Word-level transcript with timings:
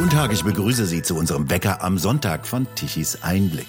Guten 0.00 0.12
Tag, 0.12 0.32
ich 0.32 0.44
begrüße 0.44 0.86
Sie 0.86 1.02
zu 1.02 1.14
unserem 1.14 1.50
Wecker 1.50 1.82
am 1.82 1.98
Sonntag 1.98 2.46
von 2.46 2.66
Tichys 2.74 3.18
Einblick. 3.20 3.66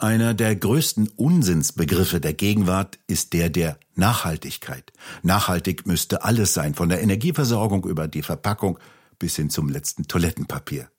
Einer 0.00 0.34
der 0.34 0.56
größten 0.56 1.10
Unsinnsbegriffe 1.14 2.18
der 2.18 2.32
Gegenwart 2.32 2.98
ist 3.06 3.32
der 3.32 3.48
der 3.48 3.78
Nachhaltigkeit. 3.94 4.92
Nachhaltig 5.22 5.86
müsste 5.86 6.24
alles 6.24 6.52
sein, 6.52 6.74
von 6.74 6.88
der 6.88 7.00
Energieversorgung 7.00 7.84
über 7.86 8.08
die 8.08 8.22
Verpackung 8.22 8.80
bis 9.20 9.36
hin 9.36 9.50
zum 9.50 9.68
letzten 9.68 10.08
Toilettenpapier. 10.08 10.90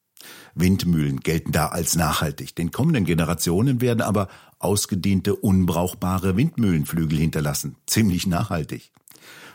Windmühlen 0.56 1.20
gelten 1.20 1.52
da 1.52 1.68
als 1.68 1.98
nachhaltig. 1.98 2.56
Den 2.56 2.72
kommenden 2.72 3.04
Generationen 3.04 3.82
werden 3.82 4.00
aber 4.00 4.30
ausgediente, 4.60 5.36
unbrauchbare 5.36 6.38
Windmühlenflügel 6.38 7.20
hinterlassen. 7.20 7.76
Ziemlich 7.86 8.28
nachhaltig 8.28 8.94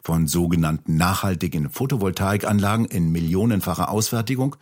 von 0.05 0.29
sogenannten 0.29 0.97
nachhaltigen 0.97 1.71
Photovoltaikanlagen 1.71 2.85
in 2.85 3.11
millionenfacher 3.11 3.89
Ausfertigung 3.89 4.57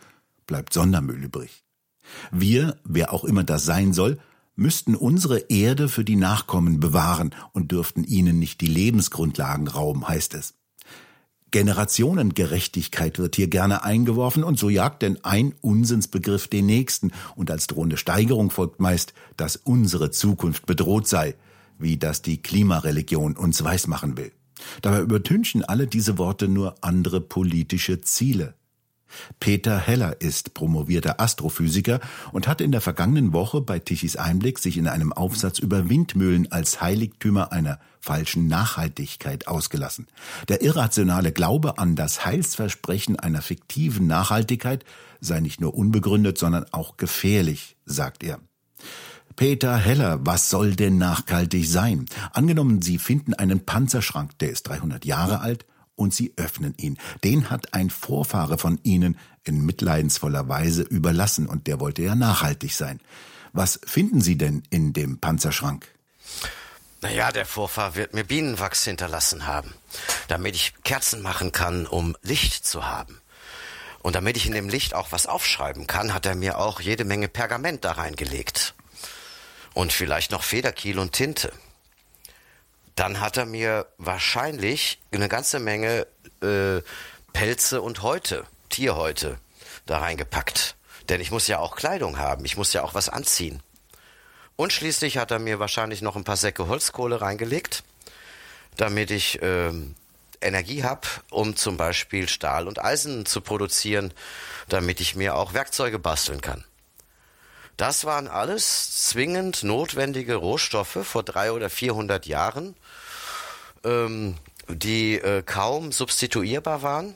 bleibt 0.47 0.71
Sondermüll 0.71 1.21
übrig. 1.21 1.65
Wir, 2.31 2.77
wer 2.85 3.11
auch 3.11 3.25
immer 3.25 3.43
das 3.43 3.65
sein 3.65 3.91
soll, 3.91 4.19
müssten 4.55 4.95
unsere 4.95 5.39
Erde 5.49 5.89
für 5.89 6.05
die 6.05 6.15
Nachkommen 6.15 6.79
bewahren 6.79 7.35
und 7.51 7.71
dürften 7.71 8.05
ihnen 8.05 8.39
nicht 8.39 8.61
die 8.61 8.67
Lebensgrundlagen 8.67 9.67
rauben, 9.67 10.07
heißt 10.07 10.33
es. 10.35 10.53
Generationengerechtigkeit 11.51 13.19
wird 13.19 13.35
hier 13.35 13.47
gerne 13.47 13.83
eingeworfen 13.83 14.45
und 14.45 14.57
so 14.57 14.69
jagt 14.69 15.01
denn 15.01 15.23
ein 15.25 15.53
Unsinnsbegriff 15.61 16.47
den 16.47 16.67
nächsten 16.67 17.11
und 17.35 17.51
als 17.51 17.67
drohende 17.67 17.97
Steigerung 17.97 18.49
folgt 18.49 18.79
meist, 18.79 19.13
dass 19.35 19.57
unsere 19.57 20.09
Zukunft 20.09 20.65
bedroht 20.65 21.07
sei, 21.07 21.35
wie 21.77 21.97
das 21.97 22.21
die 22.21 22.41
Klimareligion 22.41 23.35
uns 23.35 23.61
weismachen 23.63 24.15
will. 24.15 24.31
Dabei 24.81 25.01
übertünchen 25.01 25.63
alle 25.63 25.87
diese 25.87 26.17
Worte 26.17 26.47
nur 26.47 26.75
andere 26.81 27.21
politische 27.21 28.01
Ziele. 28.01 28.55
Peter 29.39 29.77
Heller 29.77 30.21
ist 30.21 30.53
promovierter 30.53 31.19
Astrophysiker 31.19 31.99
und 32.31 32.47
hat 32.47 32.61
in 32.61 32.71
der 32.71 32.81
vergangenen 32.81 33.33
Woche 33.33 33.61
bei 33.61 33.79
Tichys 33.79 34.15
Einblick 34.15 34.59
sich 34.59 34.77
in 34.77 34.87
einem 34.87 35.13
Aufsatz 35.13 35.59
über 35.59 35.89
Windmühlen 35.89 36.51
als 36.51 36.81
Heiligtümer 36.81 37.51
einer 37.51 37.79
falschen 37.99 38.47
Nachhaltigkeit 38.47 39.47
ausgelassen. 39.47 40.07
Der 40.49 40.61
irrationale 40.61 41.31
Glaube 41.31 41.77
an 41.77 41.95
das 41.95 42.25
Heilsversprechen 42.25 43.19
einer 43.19 43.41
fiktiven 43.41 44.07
Nachhaltigkeit 44.07 44.83
sei 45.21 45.39
nicht 45.39 45.61
nur 45.61 45.73
unbegründet, 45.73 46.37
sondern 46.37 46.65
auch 46.71 46.97
gefährlich, 46.97 47.77
sagt 47.85 48.23
er. 48.23 48.39
Peter 49.35 49.77
Heller, 49.77 50.19
was 50.25 50.49
soll 50.49 50.75
denn 50.75 50.97
nachhaltig 50.97 51.65
sein? 51.67 52.05
Angenommen, 52.33 52.81
Sie 52.81 52.99
finden 52.99 53.33
einen 53.33 53.65
Panzerschrank, 53.65 54.37
der 54.39 54.51
ist 54.51 54.63
300 54.63 55.05
Jahre 55.05 55.39
alt, 55.39 55.65
und 55.95 56.13
Sie 56.13 56.33
öffnen 56.35 56.75
ihn. 56.77 56.97
Den 57.23 57.49
hat 57.49 57.73
ein 57.73 57.89
Vorfahre 57.89 58.57
von 58.57 58.79
Ihnen 58.83 59.17
in 59.43 59.65
mitleidensvoller 59.65 60.47
Weise 60.49 60.83
überlassen, 60.83 61.47
und 61.47 61.67
der 61.67 61.79
wollte 61.79 62.03
ja 62.03 62.15
nachhaltig 62.15 62.73
sein. 62.73 62.99
Was 63.53 63.79
finden 63.85 64.21
Sie 64.21 64.37
denn 64.37 64.63
in 64.69 64.93
dem 64.93 65.19
Panzerschrank? 65.19 65.87
Naja, 67.01 67.31
der 67.31 67.45
Vorfahr 67.45 67.95
wird 67.95 68.13
mir 68.13 68.23
Bienenwachs 68.23 68.85
hinterlassen 68.85 69.45
haben, 69.47 69.73
damit 70.27 70.55
ich 70.55 70.73
Kerzen 70.83 71.21
machen 71.21 71.51
kann, 71.51 71.85
um 71.85 72.15
Licht 72.21 72.65
zu 72.65 72.85
haben. 72.85 73.19
Und 74.01 74.15
damit 74.15 74.37
ich 74.37 74.45
in 74.45 74.53
dem 74.53 74.69
Licht 74.69 74.93
auch 74.93 75.11
was 75.11 75.27
aufschreiben 75.27 75.87
kann, 75.87 76.13
hat 76.13 76.25
er 76.25 76.35
mir 76.35 76.59
auch 76.59 76.81
jede 76.81 77.03
Menge 77.03 77.27
Pergament 77.27 77.83
da 77.83 77.93
reingelegt 77.93 78.75
und 79.73 79.93
vielleicht 79.93 80.31
noch 80.31 80.43
Federkiel 80.43 80.99
und 80.99 81.13
Tinte. 81.13 81.51
Dann 82.95 83.19
hat 83.19 83.37
er 83.37 83.45
mir 83.45 83.87
wahrscheinlich 83.97 84.99
eine 85.11 85.27
ganze 85.27 85.59
Menge 85.59 86.07
äh, 86.41 86.81
Pelze 87.33 87.81
und 87.81 88.03
Häute, 88.03 88.45
Tierhäute, 88.69 89.39
da 89.85 89.99
reingepackt. 89.99 90.75
Denn 91.09 91.19
ich 91.19 91.31
muss 91.31 91.47
ja 91.47 91.59
auch 91.59 91.75
Kleidung 91.75 92.17
haben, 92.17 92.45
ich 92.45 92.55
muss 92.55 92.73
ja 92.73 92.83
auch 92.83 92.93
was 92.93 93.09
anziehen. 93.09 93.61
Und 94.55 94.71
schließlich 94.71 95.17
hat 95.17 95.31
er 95.31 95.39
mir 95.39 95.59
wahrscheinlich 95.59 96.01
noch 96.01 96.15
ein 96.15 96.23
paar 96.23 96.37
Säcke 96.37 96.67
Holzkohle 96.67 97.21
reingelegt, 97.21 97.83
damit 98.77 99.09
ich 99.09 99.41
äh, 99.41 99.71
Energie 100.41 100.83
habe, 100.83 101.07
um 101.31 101.55
zum 101.55 101.77
Beispiel 101.77 102.29
Stahl 102.29 102.67
und 102.67 102.83
Eisen 102.83 103.25
zu 103.25 103.41
produzieren, 103.41 104.13
damit 104.69 105.01
ich 105.01 105.15
mir 105.15 105.35
auch 105.35 105.53
Werkzeuge 105.53 105.97
basteln 105.97 106.41
kann. 106.41 106.63
Das 107.77 108.05
waren 108.05 108.27
alles 108.27 109.07
zwingend 109.07 109.63
notwendige 109.63 110.35
Rohstoffe 110.35 110.99
vor 111.03 111.23
drei 111.23 111.51
oder 111.51 111.69
vierhundert 111.69 112.25
Jahren, 112.27 112.75
ähm, 113.83 114.35
die 114.67 115.15
äh, 115.15 115.41
kaum 115.43 115.91
substituierbar 115.91 116.81
waren 116.83 117.15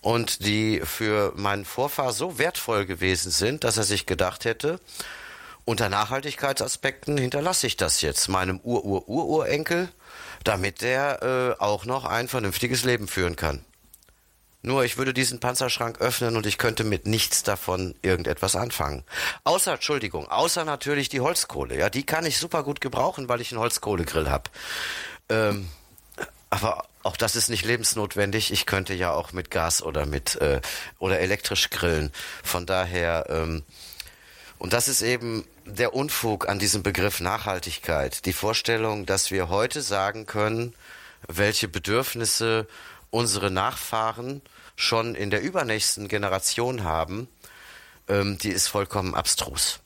und 0.00 0.44
die 0.44 0.80
für 0.84 1.32
meinen 1.36 1.64
Vorfahr 1.64 2.12
so 2.12 2.38
wertvoll 2.38 2.86
gewesen 2.86 3.30
sind, 3.30 3.64
dass 3.64 3.76
er 3.76 3.84
sich 3.84 4.06
gedacht 4.06 4.44
hätte, 4.44 4.80
unter 5.64 5.88
Nachhaltigkeitsaspekten 5.88 7.18
hinterlasse 7.18 7.66
ich 7.66 7.76
das 7.76 8.00
jetzt 8.00 8.28
meinem 8.28 8.60
Ur-Ur-Ururenkel, 8.60 9.88
damit 10.42 10.80
der 10.80 11.56
äh, 11.58 11.62
auch 11.62 11.84
noch 11.84 12.04
ein 12.04 12.28
vernünftiges 12.28 12.84
Leben 12.84 13.08
führen 13.08 13.36
kann. 13.36 13.64
Nur 14.62 14.84
ich 14.84 14.98
würde 14.98 15.14
diesen 15.14 15.40
Panzerschrank 15.40 16.00
öffnen 16.00 16.36
und 16.36 16.46
ich 16.46 16.58
könnte 16.58 16.84
mit 16.84 17.06
nichts 17.06 17.42
davon 17.42 17.94
irgendetwas 18.02 18.56
anfangen. 18.56 19.04
Außer, 19.44 19.72
Entschuldigung, 19.72 20.28
außer 20.28 20.64
natürlich 20.64 21.08
die 21.08 21.20
Holzkohle. 21.20 21.78
Ja, 21.78 21.88
die 21.88 22.04
kann 22.04 22.26
ich 22.26 22.38
super 22.38 22.62
gut 22.62 22.80
gebrauchen, 22.80 23.28
weil 23.28 23.40
ich 23.40 23.52
einen 23.52 23.60
Holzkohlegrill 23.60 24.28
habe. 24.28 24.50
Ähm, 25.30 25.68
aber 26.50 26.84
auch 27.02 27.16
das 27.16 27.36
ist 27.36 27.48
nicht 27.48 27.64
lebensnotwendig. 27.64 28.52
Ich 28.52 28.66
könnte 28.66 28.92
ja 28.92 29.12
auch 29.12 29.32
mit 29.32 29.50
Gas 29.50 29.82
oder 29.82 30.04
mit 30.04 30.36
äh, 30.36 30.60
oder 30.98 31.20
elektrisch 31.20 31.70
grillen. 31.70 32.12
Von 32.42 32.66
daher 32.66 33.26
ähm, 33.30 33.62
und 34.60 34.74
das 34.74 34.88
ist 34.88 35.00
eben 35.00 35.46
der 35.64 35.94
Unfug 35.94 36.46
an 36.46 36.58
diesem 36.58 36.82
Begriff 36.82 37.20
Nachhaltigkeit. 37.20 38.26
Die 38.26 38.34
Vorstellung, 38.34 39.06
dass 39.06 39.30
wir 39.30 39.48
heute 39.48 39.80
sagen 39.80 40.26
können, 40.26 40.74
welche 41.26 41.66
Bedürfnisse 41.66 42.66
unsere 43.10 43.50
Nachfahren 43.50 44.42
schon 44.76 45.14
in 45.14 45.30
der 45.30 45.42
übernächsten 45.42 46.08
Generation 46.08 46.84
haben, 46.84 47.28
ähm, 48.08 48.38
die 48.38 48.50
ist 48.50 48.68
vollkommen 48.68 49.14
abstrus. 49.14 49.80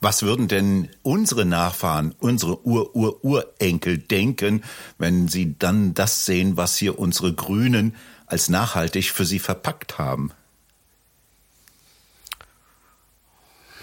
Was 0.00 0.22
würden 0.22 0.48
denn 0.48 0.90
unsere 1.02 1.44
Nachfahren, 1.44 2.14
unsere 2.18 2.66
Ur-Ur-Urenkel 2.66 3.98
denken, 3.98 4.64
wenn 4.98 5.28
sie 5.28 5.56
dann 5.58 5.94
das 5.94 6.26
sehen, 6.26 6.56
was 6.56 6.76
hier 6.76 6.98
unsere 6.98 7.32
Grünen 7.32 7.96
als 8.26 8.48
nachhaltig 8.48 9.10
für 9.12 9.24
sie 9.24 9.38
verpackt 9.38 9.98
haben? 9.98 10.32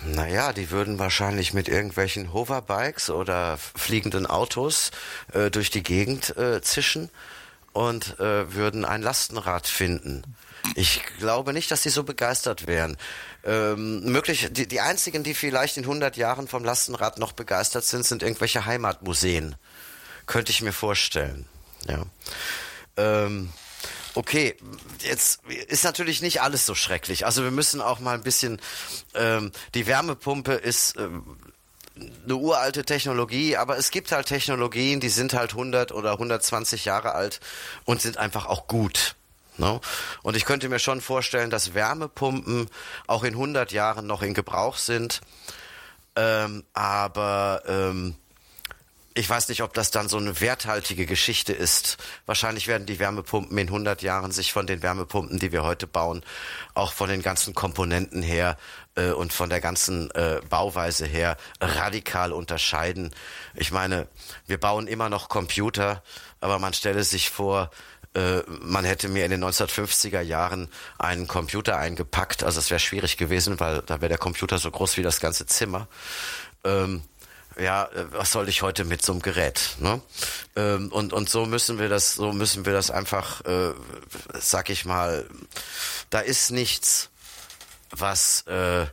Naja, 0.06 0.54
die 0.54 0.70
würden 0.70 1.00
wahrscheinlich 1.00 1.54
mit 1.54 1.68
irgendwelchen 1.68 2.32
Hoverbikes 2.32 3.10
oder 3.10 3.58
fliegenden 3.58 4.28
Autos 4.28 4.92
äh, 5.34 5.50
durch 5.50 5.72
die 5.72 5.82
Gegend 5.82 6.38
äh, 6.38 6.62
zischen 6.62 7.10
und 7.76 8.18
äh, 8.22 8.54
würden 8.54 8.86
ein 8.86 9.02
Lastenrad 9.02 9.68
finden. 9.68 10.24
Ich 10.76 11.02
glaube 11.20 11.52
nicht, 11.52 11.70
dass 11.72 11.84
sie 11.84 11.90
so 11.90 12.04
begeistert 12.04 12.68
wären. 12.68 12.96
Ähm, 13.44 14.00
möglich, 14.06 14.48
die, 14.50 14.66
die 14.66 14.80
einzigen, 14.80 15.24
die 15.24 15.34
vielleicht 15.34 15.76
in 15.76 15.84
100 15.84 16.16
Jahren 16.16 16.48
vom 16.48 16.64
Lastenrad 16.64 17.20
noch 17.20 17.34
begeistert 17.34 17.84
sind, 17.84 18.06
sind 18.06 18.24
irgendwelche 18.24 18.66
Heimatmuseen. 18.66 19.56
Könnte 20.26 20.52
ich 20.52 20.62
mir 20.62 20.72
vorstellen. 20.72 21.46
Ja. 21.86 22.06
Ähm, 22.96 23.52
okay, 24.14 24.56
jetzt 25.02 25.42
ist 25.68 25.84
natürlich 25.84 26.22
nicht 26.22 26.42
alles 26.42 26.66
so 26.66 26.76
schrecklich. 26.76 27.26
Also 27.26 27.44
wir 27.44 27.52
müssen 27.52 27.82
auch 27.82 28.00
mal 28.00 28.16
ein 28.16 28.24
bisschen, 28.24 28.62
ähm, 29.16 29.52
die 29.74 29.86
Wärmepumpe 29.86 30.54
ist 30.54 30.96
ähm, 30.98 31.38
eine 31.98 32.36
uralte 32.36 32.84
Technologie, 32.84 33.56
aber 33.56 33.78
es 33.78 33.92
gibt 33.92 34.12
halt 34.12 34.28
Technologien, 34.28 35.00
die 35.00 35.10
sind 35.10 35.34
halt 35.34 35.52
100 35.52 35.92
oder 35.92 36.14
120 36.14 36.86
Jahre 36.86 37.14
alt 37.14 37.40
und 37.86 38.02
sind 38.02 38.18
einfach 38.18 38.46
auch 38.46 38.68
gut. 38.68 39.16
Ne? 39.58 39.80
Und 40.22 40.36
ich 40.36 40.46
könnte 40.46 40.68
mir 40.68 40.80
schon 40.80 41.00
vorstellen, 41.00 41.50
dass 41.50 41.74
Wärmepumpen 41.74 42.70
auch 43.08 43.24
in 43.24 43.34
100 43.34 43.72
Jahren 43.72 44.08
noch 44.08 44.22
in 44.22 44.34
Gebrauch 44.34 44.78
sind, 44.78 45.22
ähm, 46.18 46.64
aber 46.74 47.64
ähm, 47.68 48.16
ich 49.18 49.30
weiß 49.30 49.48
nicht, 49.48 49.64
ob 49.64 49.74
das 49.74 49.92
dann 49.92 50.10
so 50.10 50.18
eine 50.18 50.42
werthaltige 50.42 51.06
Geschichte 51.06 51.54
ist. 51.54 51.98
Wahrscheinlich 52.26 52.68
werden 52.68 52.86
die 52.86 53.00
Wärmepumpen 53.00 53.58
in 53.58 53.68
100 53.68 54.02
Jahren 54.02 54.32
sich 54.32 54.52
von 54.52 54.68
den 54.68 54.84
Wärmepumpen, 54.84 55.40
die 55.40 55.54
wir 55.54 55.64
heute 55.64 55.88
bauen, 55.88 56.22
auch 56.74 56.92
von 56.92 57.08
den 57.08 57.22
ganzen 57.22 57.56
Komponenten 57.56 58.22
her 58.22 58.58
äh, 58.96 59.12
und 59.12 59.34
von 59.34 59.50
der 59.50 59.62
ganzen 59.62 60.12
äh, 60.12 60.42
Bauweise 60.50 61.06
her 61.06 61.38
radikal 61.62 62.32
unterscheiden. 62.32 63.12
Ich 63.54 63.72
meine, 63.72 64.08
wir 64.48 64.60
bauen 64.60 64.88
immer 64.88 65.10
noch 65.10 65.30
Computer, 65.30 66.04
aber 66.42 66.60
man 66.60 66.74
stelle 66.74 67.04
sich 67.04 67.30
vor, 67.30 67.72
äh, 68.16 68.42
man 68.48 68.86
hätte 68.86 69.10
mir 69.10 69.26
in 69.26 69.32
den 69.32 69.44
1950er 69.44 70.22
Jahren 70.22 70.70
einen 70.98 71.28
Computer 71.28 71.78
eingepackt. 71.78 72.44
Also 72.44 72.60
es 72.60 72.70
wäre 72.70 72.80
schwierig 72.80 73.18
gewesen, 73.18 73.60
weil 73.60 73.82
da 73.86 74.02
wäre 74.02 74.10
der 74.10 74.18
Computer 74.18 74.58
so 74.58 74.72
groß 74.72 74.98
wie 74.98 75.04
das 75.04 75.20
ganze 75.20 75.46
Zimmer. 75.46 75.88
Ähm, 76.64 77.04
ja, 77.60 77.86
äh, 77.86 78.06
was 78.12 78.32
soll 78.32 78.50
ich 78.50 78.62
heute 78.62 78.86
mit 78.86 79.02
so 79.02 79.12
einem 79.12 79.22
Gerät? 79.22 79.76
Ne? 79.80 80.02
Ähm, 80.56 80.92
und 80.92 81.14
und 81.14 81.30
so 81.30 81.46
müssen 81.46 81.80
wir 81.80 81.90
das, 81.90 82.14
so 82.14 82.32
müssen 82.32 82.66
wir 82.66 82.74
das 82.74 82.92
einfach, 82.92 83.42
äh, 83.46 83.74
sag 84.40 84.70
ich 84.70 84.86
mal, 84.86 85.26
da 86.10 86.20
ist 86.20 86.52
nichts, 86.52 87.10
was 88.00 88.44
äh, 88.48 88.86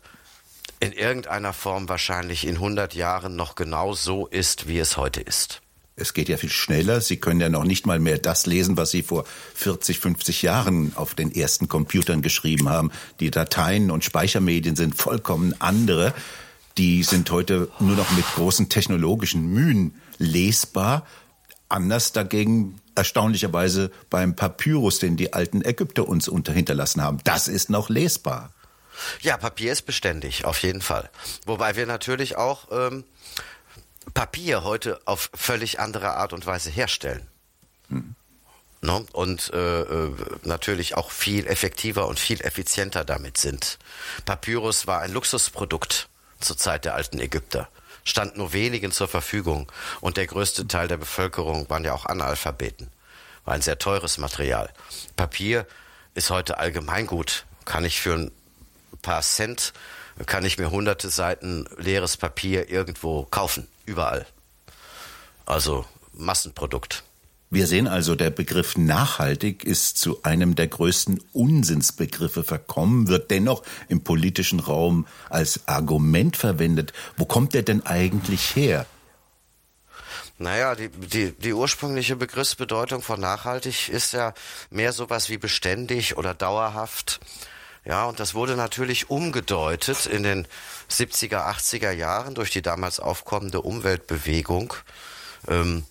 in 0.80 0.92
irgendeiner 0.92 1.52
Form 1.52 1.88
wahrscheinlich 1.88 2.46
in 2.46 2.56
100 2.56 2.94
Jahren 2.94 3.36
noch 3.36 3.54
genau 3.54 3.94
so 3.94 4.26
ist, 4.26 4.66
wie 4.66 4.78
es 4.78 4.96
heute 4.96 5.20
ist. 5.20 5.62
Es 5.94 6.14
geht 6.14 6.28
ja 6.28 6.36
viel 6.38 6.50
schneller. 6.50 7.00
Sie 7.00 7.18
können 7.18 7.40
ja 7.40 7.48
noch 7.48 7.64
nicht 7.64 7.86
mal 7.86 7.98
mehr 7.98 8.18
das 8.18 8.46
lesen, 8.46 8.76
was 8.76 8.90
Sie 8.90 9.02
vor 9.02 9.24
40, 9.54 9.98
50 10.00 10.42
Jahren 10.42 10.92
auf 10.96 11.14
den 11.14 11.32
ersten 11.34 11.68
Computern 11.68 12.22
geschrieben 12.22 12.68
haben. 12.68 12.90
Die 13.20 13.30
Dateien 13.30 13.90
und 13.90 14.02
Speichermedien 14.02 14.74
sind 14.74 14.96
vollkommen 14.96 15.54
andere. 15.60 16.14
Die 16.78 17.02
sind 17.02 17.30
heute 17.30 17.68
nur 17.78 17.94
noch 17.94 18.10
mit 18.12 18.24
großen 18.34 18.70
technologischen 18.70 19.46
Mühen 19.52 19.94
lesbar. 20.18 21.06
Anders 21.68 22.12
dagegen 22.12 22.80
erstaunlicherweise 22.94 23.90
beim 24.10 24.34
Papyrus, 24.34 24.98
den 24.98 25.16
die 25.16 25.32
alten 25.32 25.62
Ägypter 25.62 26.08
uns 26.08 26.26
unterhinterlassen 26.26 27.02
haben. 27.02 27.18
Das 27.24 27.48
ist 27.48 27.70
noch 27.70 27.90
lesbar. 27.90 28.52
Ja, 29.20 29.36
Papier 29.36 29.72
ist 29.72 29.82
beständig, 29.82 30.44
auf 30.44 30.62
jeden 30.62 30.82
Fall. 30.82 31.10
Wobei 31.46 31.76
wir 31.76 31.86
natürlich 31.86 32.36
auch 32.36 32.68
ähm, 32.70 33.04
Papier 34.14 34.64
heute 34.64 35.00
auf 35.04 35.30
völlig 35.34 35.80
andere 35.80 36.14
Art 36.14 36.32
und 36.32 36.46
Weise 36.46 36.70
herstellen. 36.70 37.26
Hm. 37.88 38.14
No? 38.80 39.06
Und 39.12 39.52
äh, 39.54 39.82
äh, 39.82 40.12
natürlich 40.42 40.96
auch 40.96 41.12
viel 41.12 41.46
effektiver 41.46 42.08
und 42.08 42.18
viel 42.18 42.40
effizienter 42.40 43.04
damit 43.04 43.38
sind. 43.38 43.78
Papyrus 44.24 44.86
war 44.86 45.00
ein 45.00 45.12
Luxusprodukt 45.12 46.08
zur 46.40 46.56
Zeit 46.56 46.84
der 46.84 46.96
alten 46.96 47.20
Ägypter, 47.20 47.68
stand 48.02 48.36
nur 48.36 48.52
wenigen 48.52 48.90
zur 48.90 49.06
Verfügung 49.06 49.70
und 50.00 50.16
der 50.16 50.26
größte 50.26 50.66
Teil 50.66 50.88
der 50.88 50.96
Bevölkerung 50.96 51.70
waren 51.70 51.84
ja 51.84 51.94
auch 51.94 52.06
Analphabeten. 52.06 52.90
War 53.44 53.54
ein 53.54 53.62
sehr 53.62 53.78
teures 53.78 54.18
Material. 54.18 54.72
Papier 55.14 55.66
ist 56.14 56.30
heute 56.30 56.58
Allgemeingut, 56.58 57.46
kann 57.64 57.84
ich 57.84 58.00
für 58.00 58.14
ein 58.14 58.30
paar 59.00 59.22
Cent, 59.22 59.72
kann 60.26 60.44
ich 60.44 60.58
mir 60.58 60.70
hunderte 60.70 61.08
Seiten 61.08 61.66
leeres 61.76 62.16
Papier 62.16 62.68
irgendwo 62.68 63.24
kaufen 63.24 63.66
überall. 63.86 64.26
Also 65.46 65.84
Massenprodukt. 66.12 67.04
Wir 67.50 67.66
sehen 67.66 67.86
also, 67.86 68.14
der 68.14 68.30
Begriff 68.30 68.78
nachhaltig 68.78 69.64
ist 69.64 69.98
zu 69.98 70.22
einem 70.22 70.54
der 70.54 70.68
größten 70.68 71.22
Unsinnsbegriffe 71.34 72.44
verkommen, 72.44 73.08
wird 73.08 73.30
dennoch 73.30 73.62
im 73.88 74.02
politischen 74.02 74.58
Raum 74.58 75.06
als 75.28 75.68
Argument 75.68 76.38
verwendet. 76.38 76.94
Wo 77.18 77.26
kommt 77.26 77.52
der 77.52 77.62
denn 77.62 77.84
eigentlich 77.84 78.56
her? 78.56 78.86
Naja, 80.38 80.74
die, 80.74 80.88
die, 80.88 81.32
die 81.32 81.52
ursprüngliche 81.52 82.16
Begriffsbedeutung 82.16 83.02
von 83.02 83.20
nachhaltig 83.20 83.90
ist 83.90 84.14
ja 84.14 84.32
mehr 84.70 84.94
sowas 84.94 85.28
wie 85.28 85.36
beständig 85.36 86.16
oder 86.16 86.32
dauerhaft. 86.32 87.20
Ja, 87.84 88.04
und 88.04 88.20
das 88.20 88.34
wurde 88.34 88.54
natürlich 88.54 89.10
umgedeutet 89.10 90.06
in 90.06 90.22
den 90.22 90.46
70er, 90.88 91.50
80er 91.50 91.90
Jahren 91.90 92.34
durch 92.34 92.50
die 92.50 92.62
damals 92.62 93.00
aufkommende 93.00 93.60
Umweltbewegung 93.60 94.74
ähm, 95.48 95.84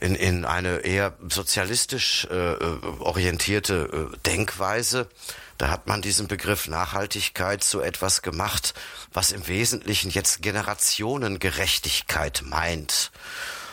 in, 0.00 0.14
in 0.14 0.44
eine 0.44 0.78
eher 0.78 1.14
sozialistisch 1.28 2.28
äh, 2.30 2.52
äh, 2.52 2.78
orientierte 3.00 4.12
äh, 4.12 4.16
Denkweise. 4.26 5.08
Da 5.56 5.70
hat 5.70 5.88
man 5.88 6.02
diesen 6.02 6.28
Begriff 6.28 6.68
Nachhaltigkeit 6.68 7.64
zu 7.64 7.80
etwas 7.80 8.22
gemacht, 8.22 8.74
was 9.12 9.32
im 9.32 9.48
Wesentlichen 9.48 10.10
jetzt 10.10 10.42
Generationengerechtigkeit 10.42 12.42
meint. 12.44 13.10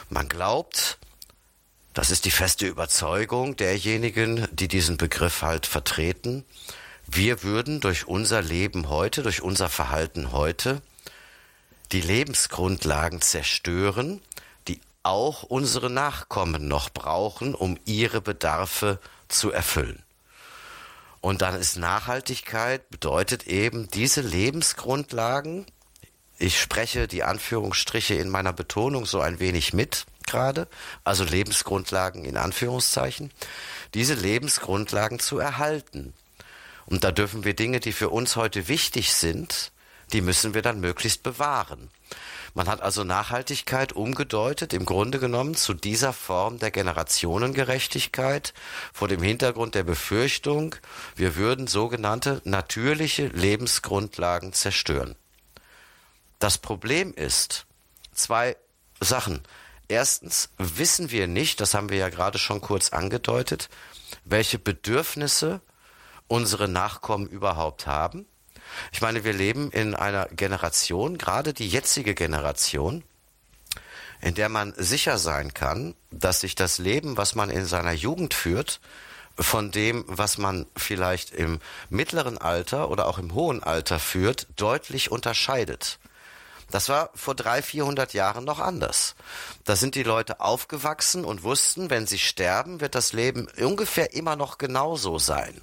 Man 0.10 0.28
glaubt, 0.28 0.98
das 1.94 2.10
ist 2.10 2.26
die 2.26 2.32
feste 2.32 2.66
Überzeugung 2.66 3.56
derjenigen, 3.56 4.48
die 4.52 4.68
diesen 4.68 4.98
Begriff 4.98 5.44
halt 5.44 5.68
vertreten, 5.68 6.44
wir 7.08 7.44
würden 7.44 7.80
durch 7.80 8.08
unser 8.08 8.42
Leben 8.42 8.90
heute, 8.90 9.24
durch 9.24 9.42
unser 9.42 9.70
Verhalten 9.70 10.32
heute, 10.32 10.82
die 11.92 12.02
Lebensgrundlagen 12.02 13.22
zerstören, 13.22 14.22
die 14.68 14.82
auch 15.04 15.44
unsere 15.44 15.90
Nachkommen 15.90 16.68
noch 16.68 16.90
brauchen, 16.90 17.56
um 17.56 17.78
ihre 17.86 18.22
Bedarfe 18.22 19.00
zu 19.28 19.52
erfüllen. 19.52 20.02
Und 21.22 21.42
dann 21.42 21.56
ist 21.56 21.78
Nachhaltigkeit 21.78 22.90
bedeutet 22.90 23.48
eben 23.48 23.88
diese 23.90 24.22
Lebensgrundlagen, 24.22 25.66
ich 26.38 26.60
spreche 26.60 27.08
die 27.08 27.24
Anführungsstriche 27.24 28.16
in 28.16 28.30
meiner 28.30 28.52
Betonung 28.52 29.06
so 29.06 29.22
ein 29.22 29.40
wenig 29.40 29.74
mit 29.74 30.06
gerade, 30.28 30.68
also 31.04 31.24
Lebensgrundlagen 31.24 32.26
in 32.26 32.36
Anführungszeichen, 32.36 33.32
diese 33.94 34.16
Lebensgrundlagen 34.16 35.20
zu 35.20 35.40
erhalten. 35.40 36.14
Und 36.86 37.04
da 37.04 37.12
dürfen 37.12 37.44
wir 37.44 37.56
Dinge, 37.56 37.80
die 37.80 37.94
für 37.94 38.10
uns 38.10 38.36
heute 38.36 38.68
wichtig 38.68 39.14
sind, 39.14 39.72
die 40.14 40.22
müssen 40.22 40.54
wir 40.54 40.62
dann 40.62 40.80
möglichst 40.80 41.24
bewahren. 41.24 41.90
Man 42.54 42.70
hat 42.70 42.82
also 42.82 43.04
Nachhaltigkeit 43.04 43.92
umgedeutet, 43.94 44.72
im 44.72 44.86
Grunde 44.86 45.20
genommen 45.20 45.56
zu 45.56 45.74
dieser 45.74 46.14
Form 46.14 46.58
der 46.58 46.72
Generationengerechtigkeit 46.72 48.54
vor 48.94 49.10
dem 49.10 49.22
Hintergrund 49.22 49.76
der 49.76 49.84
Befürchtung, 49.84 50.76
wir 51.18 51.36
würden 51.36 51.68
sogenannte 51.68 52.42
natürliche 52.46 53.28
Lebensgrundlagen 53.28 54.54
zerstören. 54.54 55.16
Das 56.40 56.58
Problem 56.58 57.14
ist 57.14 57.66
zwei 58.14 58.56
Sachen. 59.02 59.44
Erstens 59.90 60.50
wissen 60.58 61.12
wir 61.12 61.28
nicht, 61.28 61.60
das 61.60 61.74
haben 61.74 61.90
wir 61.90 61.98
ja 61.98 62.10
gerade 62.10 62.38
schon 62.38 62.62
kurz 62.62 62.94
angedeutet, 62.94 63.70
welche 64.24 64.60
Bedürfnisse 64.60 65.60
unsere 66.28 66.68
Nachkommen 66.68 67.28
überhaupt 67.28 67.88
haben. 67.88 68.26
Ich 68.92 69.02
meine, 69.02 69.24
wir 69.24 69.34
leben 69.34 69.72
in 69.72 69.96
einer 69.96 70.28
Generation, 70.28 71.18
gerade 71.18 71.54
die 71.54 71.68
jetzige 71.68 72.16
Generation, 72.16 73.04
in 74.22 74.34
der 74.34 74.50
man 74.50 74.74
sicher 74.78 75.18
sein 75.18 75.54
kann, 75.54 75.96
dass 76.12 76.42
sich 76.42 76.56
das 76.56 76.78
Leben, 76.78 77.18
was 77.18 77.36
man 77.36 77.50
in 77.50 77.66
seiner 77.66 77.92
Jugend 77.92 78.34
führt, 78.34 78.80
von 79.38 79.72
dem, 79.72 80.06
was 80.08 80.38
man 80.38 80.66
vielleicht 80.78 81.32
im 81.32 81.60
mittleren 81.90 82.38
Alter 82.38 82.90
oder 82.90 83.08
auch 83.08 83.20
im 83.20 83.34
hohen 83.34 83.62
Alter 83.62 84.00
führt, 84.00 84.48
deutlich 84.56 85.12
unterscheidet. 85.12 86.00
Das 86.72 86.90
war 86.90 87.10
vor 87.14 87.36
drei, 87.36 87.62
vierhundert 87.62 88.14
Jahren 88.14 88.44
noch 88.44 88.60
anders. 88.60 89.16
Da 89.64 89.76
sind 89.76 89.96
die 89.96 90.04
Leute 90.04 90.40
aufgewachsen 90.40 91.24
und 91.24 91.44
wussten, 91.44 91.90
wenn 91.90 92.08
sie 92.08 92.20
sterben, 92.20 92.82
wird 92.82 92.96
das 92.96 93.14
Leben 93.14 93.48
ungefähr 93.60 94.14
immer 94.14 94.36
noch 94.36 94.58
genauso 94.58 95.20
sein. 95.20 95.62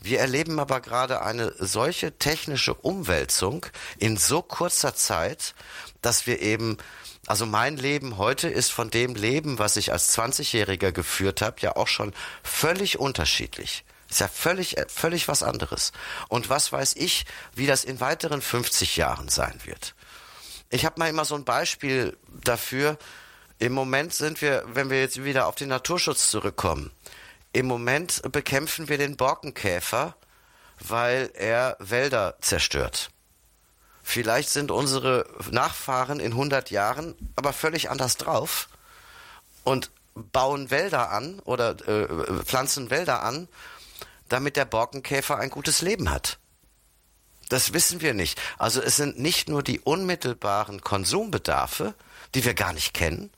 Wir 0.00 0.20
erleben 0.20 0.58
aber 0.58 0.80
gerade 0.80 1.22
eine 1.22 1.52
solche 1.58 2.18
technische 2.18 2.74
Umwälzung 2.74 3.66
in 3.98 4.16
so 4.16 4.42
kurzer 4.42 4.94
Zeit, 4.94 5.54
dass 6.02 6.26
wir 6.26 6.40
eben 6.40 6.78
also 7.26 7.44
mein 7.44 7.76
Leben 7.76 8.16
heute 8.16 8.48
ist 8.48 8.70
von 8.70 8.88
dem 8.88 9.14
Leben, 9.14 9.58
was 9.58 9.76
ich 9.76 9.92
als 9.92 10.16
20-Jähriger 10.16 10.92
geführt 10.92 11.42
habe, 11.42 11.60
ja 11.60 11.76
auch 11.76 11.86
schon 11.86 12.14
völlig 12.42 12.98
unterschiedlich. 12.98 13.84
Ist 14.08 14.20
ja 14.20 14.28
völlig, 14.28 14.76
völlig 14.88 15.28
was 15.28 15.42
anderes. 15.42 15.92
Und 16.28 16.48
was 16.48 16.72
weiß 16.72 16.94
ich, 16.96 17.26
wie 17.54 17.66
das 17.66 17.84
in 17.84 18.00
weiteren 18.00 18.40
50 18.40 18.96
Jahren 18.96 19.28
sein 19.28 19.60
wird. 19.64 19.94
Ich 20.70 20.84
habe 20.84 20.98
mal 20.98 21.08
immer 21.08 21.24
so 21.24 21.34
ein 21.34 21.44
Beispiel 21.44 22.16
dafür. 22.44 22.98
Im 23.58 23.72
Moment 23.72 24.12
sind 24.12 24.42
wir, 24.42 24.64
wenn 24.66 24.90
wir 24.90 25.00
jetzt 25.00 25.24
wieder 25.24 25.46
auf 25.46 25.54
den 25.54 25.68
Naturschutz 25.68 26.30
zurückkommen, 26.30 26.90
im 27.52 27.66
Moment 27.66 28.22
bekämpfen 28.30 28.88
wir 28.88 28.98
den 28.98 29.16
Borkenkäfer, 29.16 30.14
weil 30.80 31.30
er 31.34 31.76
Wälder 31.80 32.36
zerstört. 32.40 33.10
Vielleicht 34.02 34.50
sind 34.50 34.70
unsere 34.70 35.26
Nachfahren 35.50 36.20
in 36.20 36.32
100 36.32 36.70
Jahren 36.70 37.14
aber 37.36 37.52
völlig 37.52 37.90
anders 37.90 38.16
drauf 38.16 38.68
und 39.64 39.90
bauen 40.14 40.70
Wälder 40.70 41.10
an 41.10 41.40
oder 41.40 41.70
äh, 41.86 42.42
pflanzen 42.44 42.90
Wälder 42.90 43.22
an, 43.22 43.48
damit 44.28 44.56
der 44.56 44.64
Borkenkäfer 44.64 45.38
ein 45.38 45.50
gutes 45.50 45.82
Leben 45.82 46.10
hat. 46.10 46.38
Das 47.48 47.72
wissen 47.72 48.00
wir 48.00 48.14
nicht. 48.14 48.40
Also 48.58 48.80
es 48.82 48.96
sind 48.96 49.18
nicht 49.18 49.48
nur 49.48 49.62
die 49.62 49.80
unmittelbaren 49.80 50.80
Konsumbedarfe, 50.80 51.94
die 52.34 52.44
wir 52.44 52.54
gar 52.54 52.72
nicht 52.72 52.94
kennen, 52.94 53.30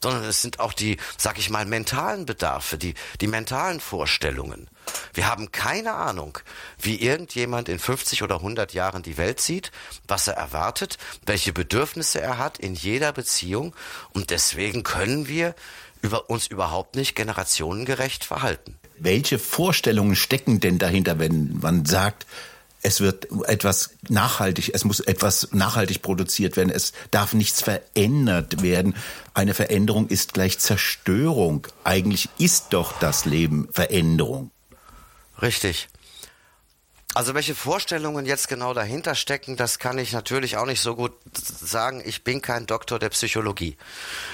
sondern 0.00 0.24
es 0.24 0.42
sind 0.42 0.60
auch 0.60 0.72
die, 0.72 0.98
sag 1.16 1.38
ich 1.38 1.50
mal, 1.50 1.66
mentalen 1.66 2.26
Bedarfe, 2.26 2.78
die, 2.78 2.94
die 3.20 3.26
mentalen 3.26 3.80
Vorstellungen. 3.80 4.68
Wir 5.14 5.28
haben 5.28 5.50
keine 5.52 5.94
Ahnung, 5.94 6.38
wie 6.78 7.00
irgendjemand 7.00 7.68
in 7.68 7.78
50 7.78 8.22
oder 8.22 8.36
100 8.36 8.72
Jahren 8.72 9.02
die 9.02 9.16
Welt 9.16 9.40
sieht, 9.40 9.72
was 10.06 10.28
er 10.28 10.34
erwartet, 10.34 10.98
welche 11.24 11.52
Bedürfnisse 11.52 12.20
er 12.20 12.38
hat 12.38 12.58
in 12.58 12.74
jeder 12.74 13.12
Beziehung 13.12 13.74
und 14.12 14.30
deswegen 14.30 14.82
können 14.82 15.28
wir 15.28 15.54
über 16.02 16.30
uns 16.30 16.46
überhaupt 16.46 16.94
nicht 16.94 17.16
generationengerecht 17.16 18.24
verhalten. 18.24 18.78
Welche 18.98 19.38
Vorstellungen 19.38 20.14
stecken 20.14 20.60
denn 20.60 20.78
dahinter, 20.78 21.18
wenn 21.18 21.58
man 21.58 21.84
sagt, 21.84 22.26
es 22.86 23.00
wird 23.00 23.26
etwas 23.48 23.90
nachhaltig, 24.08 24.70
es 24.72 24.84
muss 24.84 25.00
etwas 25.00 25.48
nachhaltig 25.50 26.02
produziert 26.02 26.56
werden, 26.56 26.70
es 26.70 26.92
darf 27.10 27.32
nichts 27.32 27.60
verändert 27.60 28.62
werden. 28.62 28.94
Eine 29.34 29.54
Veränderung 29.54 30.06
ist 30.06 30.34
gleich 30.34 30.60
Zerstörung. 30.60 31.66
Eigentlich 31.82 32.28
ist 32.38 32.66
doch 32.70 32.96
das 33.00 33.24
Leben 33.24 33.68
Veränderung. 33.72 34.52
Richtig. 35.42 35.88
Also 37.16 37.32
welche 37.32 37.54
Vorstellungen 37.54 38.26
jetzt 38.26 38.46
genau 38.46 38.74
dahinter 38.74 39.14
stecken, 39.14 39.56
das 39.56 39.78
kann 39.78 39.96
ich 39.96 40.12
natürlich 40.12 40.58
auch 40.58 40.66
nicht 40.66 40.82
so 40.82 40.94
gut 40.94 41.14
sagen. 41.32 42.02
Ich 42.04 42.24
bin 42.24 42.42
kein 42.42 42.66
Doktor 42.66 42.98
der 42.98 43.08
Psychologie. 43.08 43.78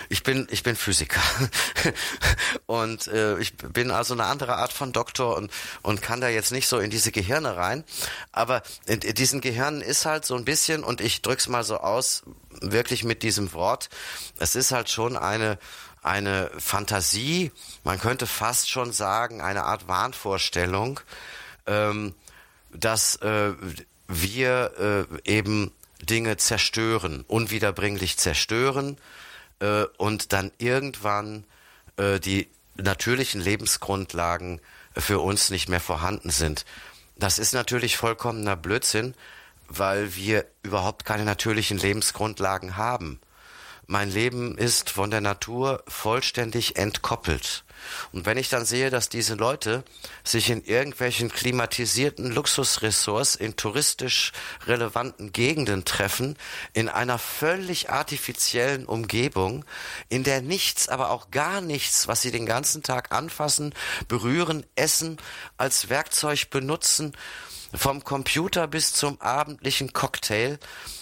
Ich 0.08 0.24
bin 0.24 0.48
ich 0.50 0.64
bin 0.64 0.74
Physiker 0.74 1.20
und 2.66 3.06
äh, 3.06 3.38
ich 3.38 3.56
bin 3.56 3.92
also 3.92 4.14
eine 4.14 4.24
andere 4.24 4.56
Art 4.56 4.72
von 4.72 4.90
Doktor 4.90 5.36
und 5.36 5.52
und 5.82 6.02
kann 6.02 6.20
da 6.20 6.28
jetzt 6.28 6.50
nicht 6.50 6.66
so 6.66 6.80
in 6.80 6.90
diese 6.90 7.12
Gehirne 7.12 7.56
rein. 7.56 7.84
Aber 8.32 8.64
in, 8.86 8.98
in 8.98 9.14
diesen 9.14 9.40
Gehirnen 9.40 9.80
ist 9.80 10.04
halt 10.04 10.24
so 10.24 10.34
ein 10.34 10.44
bisschen 10.44 10.82
und 10.82 11.00
ich 11.00 11.22
drück's 11.22 11.46
mal 11.46 11.62
so 11.62 11.76
aus, 11.76 12.24
wirklich 12.50 13.04
mit 13.04 13.22
diesem 13.22 13.52
Wort. 13.52 13.90
Es 14.40 14.56
ist 14.56 14.72
halt 14.72 14.90
schon 14.90 15.16
eine 15.16 15.56
eine 16.02 16.50
Fantasie, 16.58 17.52
man 17.84 18.00
könnte 18.00 18.26
fast 18.26 18.68
schon 18.68 18.92
sagen, 18.92 19.40
eine 19.40 19.62
Art 19.62 19.86
Wahnvorstellung. 19.86 20.98
Ähm, 21.64 22.16
dass 22.72 23.16
äh, 23.16 23.52
wir 24.08 25.08
äh, 25.24 25.30
eben 25.30 25.72
Dinge 26.00 26.36
zerstören, 26.36 27.24
unwiederbringlich 27.28 28.16
zerstören 28.16 28.98
äh, 29.60 29.84
und 29.98 30.32
dann 30.32 30.50
irgendwann 30.58 31.44
äh, 31.96 32.18
die 32.18 32.48
natürlichen 32.76 33.40
Lebensgrundlagen 33.40 34.60
für 34.96 35.20
uns 35.20 35.50
nicht 35.50 35.68
mehr 35.68 35.80
vorhanden 35.80 36.30
sind. 36.30 36.64
Das 37.16 37.38
ist 37.38 37.54
natürlich 37.54 37.96
vollkommener 37.96 38.56
Blödsinn, 38.56 39.14
weil 39.68 40.16
wir 40.16 40.46
überhaupt 40.62 41.04
keine 41.04 41.24
natürlichen 41.24 41.78
Lebensgrundlagen 41.78 42.76
haben. 42.76 43.20
Mein 43.86 44.10
Leben 44.10 44.56
ist 44.56 44.90
von 44.90 45.10
der 45.10 45.20
Natur 45.20 45.82
vollständig 45.88 46.76
entkoppelt. 46.76 47.64
Und 48.12 48.26
wenn 48.26 48.38
ich 48.38 48.48
dann 48.48 48.64
sehe, 48.64 48.90
dass 48.90 49.08
diese 49.08 49.34
Leute 49.34 49.82
sich 50.22 50.50
in 50.50 50.64
irgendwelchen 50.64 51.30
klimatisierten 51.30 52.30
Luxusressorts 52.30 53.34
in 53.34 53.56
touristisch 53.56 54.32
relevanten 54.66 55.32
Gegenden 55.32 55.84
treffen, 55.84 56.36
in 56.72 56.88
einer 56.88 57.18
völlig 57.18 57.90
artifiziellen 57.90 58.86
Umgebung, 58.86 59.64
in 60.08 60.22
der 60.22 60.42
nichts, 60.42 60.88
aber 60.88 61.10
auch 61.10 61.30
gar 61.30 61.60
nichts, 61.60 62.06
was 62.06 62.22
sie 62.22 62.30
den 62.30 62.46
ganzen 62.46 62.82
Tag 62.82 63.12
anfassen, 63.12 63.74
berühren, 64.06 64.64
essen, 64.76 65.18
als 65.56 65.88
Werkzeug 65.88 66.50
benutzen, 66.50 67.16
vom 67.74 68.04
Computer 68.04 68.68
bis 68.68 68.92
zum 68.92 69.20
abendlichen 69.20 69.92
Cocktail, 69.92 70.58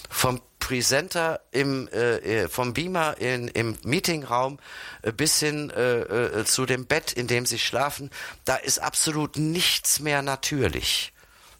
vom 0.08 0.40
Presenter 0.60 1.40
im 1.50 1.88
äh, 1.88 2.42
äh, 2.42 2.48
vom 2.48 2.72
Beamer 2.72 3.18
in, 3.18 3.48
im 3.48 3.76
Meetingraum 3.82 4.60
äh, 5.02 5.10
bis 5.12 5.40
hin 5.40 5.70
äh, 5.70 6.00
äh, 6.00 6.44
zu 6.44 6.66
dem 6.66 6.86
Bett, 6.86 7.12
in 7.12 7.26
dem 7.26 7.46
sie 7.46 7.58
schlafen, 7.58 8.10
da 8.44 8.54
ist 8.54 8.78
absolut 8.78 9.36
nichts 9.36 9.98
mehr 9.98 10.22
natürlich. 10.22 11.12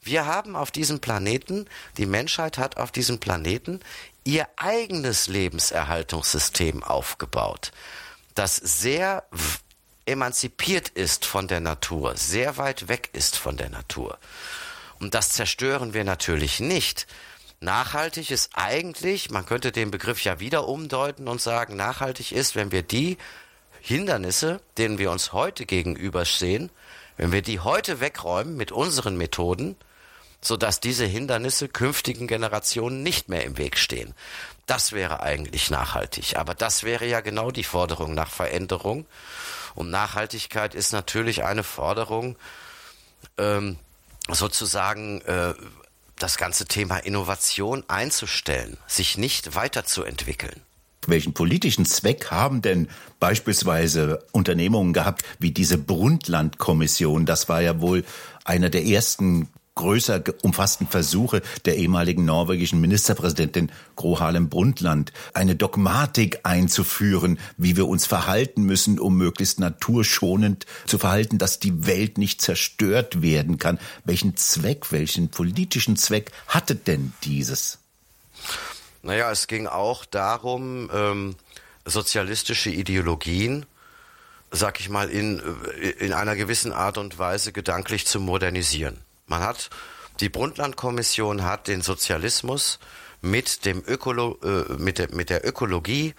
Wir 0.02 0.26
haben 0.26 0.54
auf 0.54 0.70
diesem 0.70 1.00
Planeten, 1.00 1.66
die 1.96 2.06
Menschheit 2.06 2.56
hat 2.56 2.76
auf 2.76 2.92
diesem 2.92 3.18
Planeten 3.18 3.80
ihr 4.24 4.46
eigenes 4.56 5.26
Lebenserhaltungssystem 5.26 6.82
aufgebaut, 6.82 7.72
das 8.34 8.56
sehr 8.56 9.24
emanzipiert 10.06 10.88
ist 10.88 11.26
von 11.26 11.48
der 11.48 11.60
Natur, 11.60 12.16
sehr 12.16 12.56
weit 12.56 12.88
weg 12.88 13.10
ist 13.12 13.36
von 13.36 13.56
der 13.56 13.70
Natur. 13.70 14.18
Und 14.98 15.14
das 15.14 15.32
zerstören 15.32 15.94
wir 15.94 16.04
natürlich 16.04 16.60
nicht. 16.60 17.06
Nachhaltig 17.62 18.30
ist 18.30 18.52
eigentlich, 18.54 19.30
man 19.30 19.44
könnte 19.44 19.70
den 19.70 19.90
Begriff 19.90 20.24
ja 20.24 20.40
wieder 20.40 20.66
umdeuten 20.66 21.28
und 21.28 21.42
sagen, 21.42 21.76
nachhaltig 21.76 22.32
ist, 22.32 22.56
wenn 22.56 22.72
wir 22.72 22.82
die 22.82 23.18
Hindernisse, 23.82 24.62
denen 24.78 24.96
wir 24.96 25.10
uns 25.10 25.34
heute 25.34 25.66
gegenüberstehen, 25.66 26.70
wenn 27.18 27.32
wir 27.32 27.42
die 27.42 27.60
heute 27.60 28.00
wegräumen 28.00 28.56
mit 28.56 28.72
unseren 28.72 29.18
Methoden, 29.18 29.76
sodass 30.40 30.80
diese 30.80 31.04
Hindernisse 31.04 31.68
künftigen 31.68 32.26
Generationen 32.26 33.02
nicht 33.02 33.28
mehr 33.28 33.44
im 33.44 33.58
Weg 33.58 33.76
stehen. 33.76 34.14
Das 34.64 34.92
wäre 34.92 35.20
eigentlich 35.20 35.70
nachhaltig. 35.70 36.38
Aber 36.38 36.54
das 36.54 36.82
wäre 36.82 37.06
ja 37.06 37.20
genau 37.20 37.50
die 37.50 37.64
Forderung 37.64 38.14
nach 38.14 38.30
Veränderung. 38.30 39.04
Und 39.74 39.90
Nachhaltigkeit 39.90 40.74
ist 40.74 40.94
natürlich 40.94 41.44
eine 41.44 41.62
Forderung, 41.62 42.36
ähm, 43.36 43.78
sozusagen 44.28 45.20
äh, 45.22 45.52
das 46.22 46.36
ganze 46.36 46.66
Thema 46.66 46.98
Innovation 46.98 47.84
einzustellen, 47.88 48.76
sich 48.86 49.18
nicht 49.18 49.54
weiterzuentwickeln. 49.54 50.60
Welchen 51.06 51.32
politischen 51.32 51.86
Zweck 51.86 52.30
haben 52.30 52.60
denn 52.60 52.88
beispielsweise 53.18 54.24
Unternehmungen 54.32 54.92
gehabt 54.92 55.24
wie 55.38 55.50
diese 55.50 55.78
Brundtland-Kommission? 55.78 57.24
Das 57.24 57.48
war 57.48 57.62
ja 57.62 57.80
wohl 57.80 58.04
einer 58.44 58.68
der 58.68 58.84
ersten 58.84 59.48
größer 59.80 60.22
umfassten 60.42 60.86
Versuche 60.86 61.40
der 61.64 61.76
ehemaligen 61.76 62.26
norwegischen 62.26 62.80
Ministerpräsidentin 62.82 63.72
Gro 63.96 64.20
Harlem 64.20 64.50
Brundtland, 64.50 65.12
eine 65.32 65.56
Dogmatik 65.56 66.40
einzuführen, 66.42 67.38
wie 67.56 67.76
wir 67.76 67.88
uns 67.88 68.06
verhalten 68.06 68.64
müssen, 68.64 69.00
um 69.00 69.16
möglichst 69.16 69.58
naturschonend 69.58 70.66
zu 70.86 70.98
verhalten, 70.98 71.38
dass 71.38 71.60
die 71.60 71.86
Welt 71.86 72.18
nicht 72.18 72.42
zerstört 72.42 73.22
werden 73.22 73.58
kann. 73.58 73.78
Welchen 74.04 74.36
Zweck, 74.36 74.92
welchen 74.92 75.30
politischen 75.30 75.96
Zweck 75.96 76.30
hatte 76.46 76.74
denn 76.74 77.14
dieses? 77.24 77.78
Naja, 79.02 79.30
es 79.30 79.46
ging 79.46 79.66
auch 79.66 80.04
darum, 80.04 80.90
ähm, 80.92 81.36
sozialistische 81.86 82.68
Ideologien 82.68 83.64
sag 84.50 84.80
ich 84.80 84.88
mal, 84.88 85.08
in, 85.08 85.40
äh, 85.80 85.90
in 86.04 86.12
einer 86.12 86.34
gewissen 86.34 86.72
Art 86.72 86.98
und 86.98 87.18
Weise 87.18 87.52
gedanklich 87.52 88.06
zu 88.06 88.18
modernisieren. 88.18 88.98
Man 89.30 89.42
hat, 89.42 89.70
die 90.18 90.28
Brundtland-Kommission 90.28 91.44
hat 91.44 91.68
den 91.68 91.82
Sozialismus 91.82 92.80
mit 93.22 93.64
dem 93.64 93.82
Ökolo, 93.86 94.38
äh, 94.42 94.72
mit, 94.74 94.98
der, 94.98 95.14
mit 95.14 95.30
der 95.30 95.46
Ökologie 95.46 96.14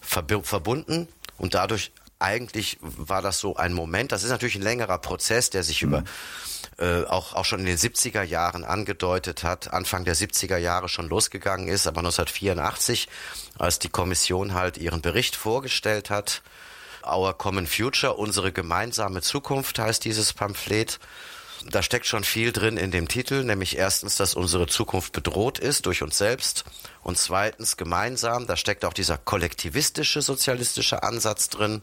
verbunden 0.00 1.08
und 1.38 1.54
dadurch 1.54 1.92
eigentlich 2.18 2.78
war 2.80 3.22
das 3.22 3.38
so 3.38 3.56
ein 3.56 3.72
Moment, 3.72 4.10
das 4.10 4.24
ist 4.24 4.30
natürlich 4.30 4.56
ein 4.56 4.62
längerer 4.62 4.98
Prozess, 4.98 5.50
der 5.50 5.62
sich 5.62 5.82
mhm. 5.82 5.88
über 5.88 6.04
äh, 6.78 7.04
auch, 7.04 7.34
auch 7.34 7.44
schon 7.44 7.60
in 7.60 7.66
den 7.66 7.78
70er 7.78 8.22
Jahren 8.22 8.64
angedeutet 8.64 9.44
hat, 9.44 9.72
Anfang 9.72 10.04
der 10.04 10.16
70er 10.16 10.56
Jahre 10.56 10.88
schon 10.88 11.08
losgegangen 11.08 11.68
ist, 11.68 11.86
aber 11.86 12.00
1984, 12.00 13.08
als 13.58 13.78
die 13.78 13.90
Kommission 13.90 14.54
halt 14.54 14.76
ihren 14.76 15.02
Bericht 15.02 15.36
vorgestellt 15.36 16.10
hat, 16.10 16.42
Our 17.06 17.38
Common 17.38 17.68
Future, 17.68 18.14
unsere 18.14 18.50
gemeinsame 18.50 19.22
Zukunft 19.22 19.78
heißt 19.78 20.04
dieses 20.04 20.32
Pamphlet, 20.32 20.98
da 21.64 21.82
steckt 21.82 22.06
schon 22.06 22.24
viel 22.24 22.52
drin 22.52 22.76
in 22.76 22.90
dem 22.90 23.08
Titel, 23.08 23.42
nämlich 23.44 23.76
erstens, 23.76 24.16
dass 24.16 24.34
unsere 24.34 24.66
Zukunft 24.66 25.12
bedroht 25.12 25.58
ist 25.58 25.86
durch 25.86 26.02
uns 26.02 26.18
selbst 26.18 26.64
und 27.02 27.18
zweitens 27.18 27.76
gemeinsam, 27.76 28.46
da 28.46 28.56
steckt 28.56 28.84
auch 28.84 28.92
dieser 28.92 29.16
kollektivistische 29.18 30.22
sozialistische 30.22 31.02
Ansatz 31.02 31.48
drin, 31.48 31.82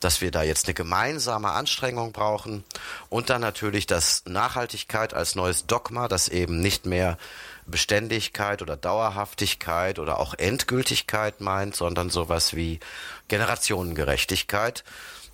dass 0.00 0.20
wir 0.20 0.30
da 0.30 0.42
jetzt 0.42 0.66
eine 0.66 0.74
gemeinsame 0.74 1.50
Anstrengung 1.50 2.12
brauchen 2.12 2.64
und 3.08 3.30
dann 3.30 3.40
natürlich 3.40 3.86
das 3.86 4.24
Nachhaltigkeit 4.26 5.14
als 5.14 5.34
neues 5.34 5.66
Dogma, 5.66 6.08
das 6.08 6.28
eben 6.28 6.60
nicht 6.60 6.86
mehr 6.86 7.18
Beständigkeit 7.66 8.62
oder 8.62 8.76
Dauerhaftigkeit 8.76 9.98
oder 9.98 10.18
auch 10.18 10.34
Endgültigkeit 10.34 11.40
meint, 11.40 11.76
sondern 11.76 12.10
sowas 12.10 12.54
wie 12.54 12.80
Generationengerechtigkeit. 13.28 14.84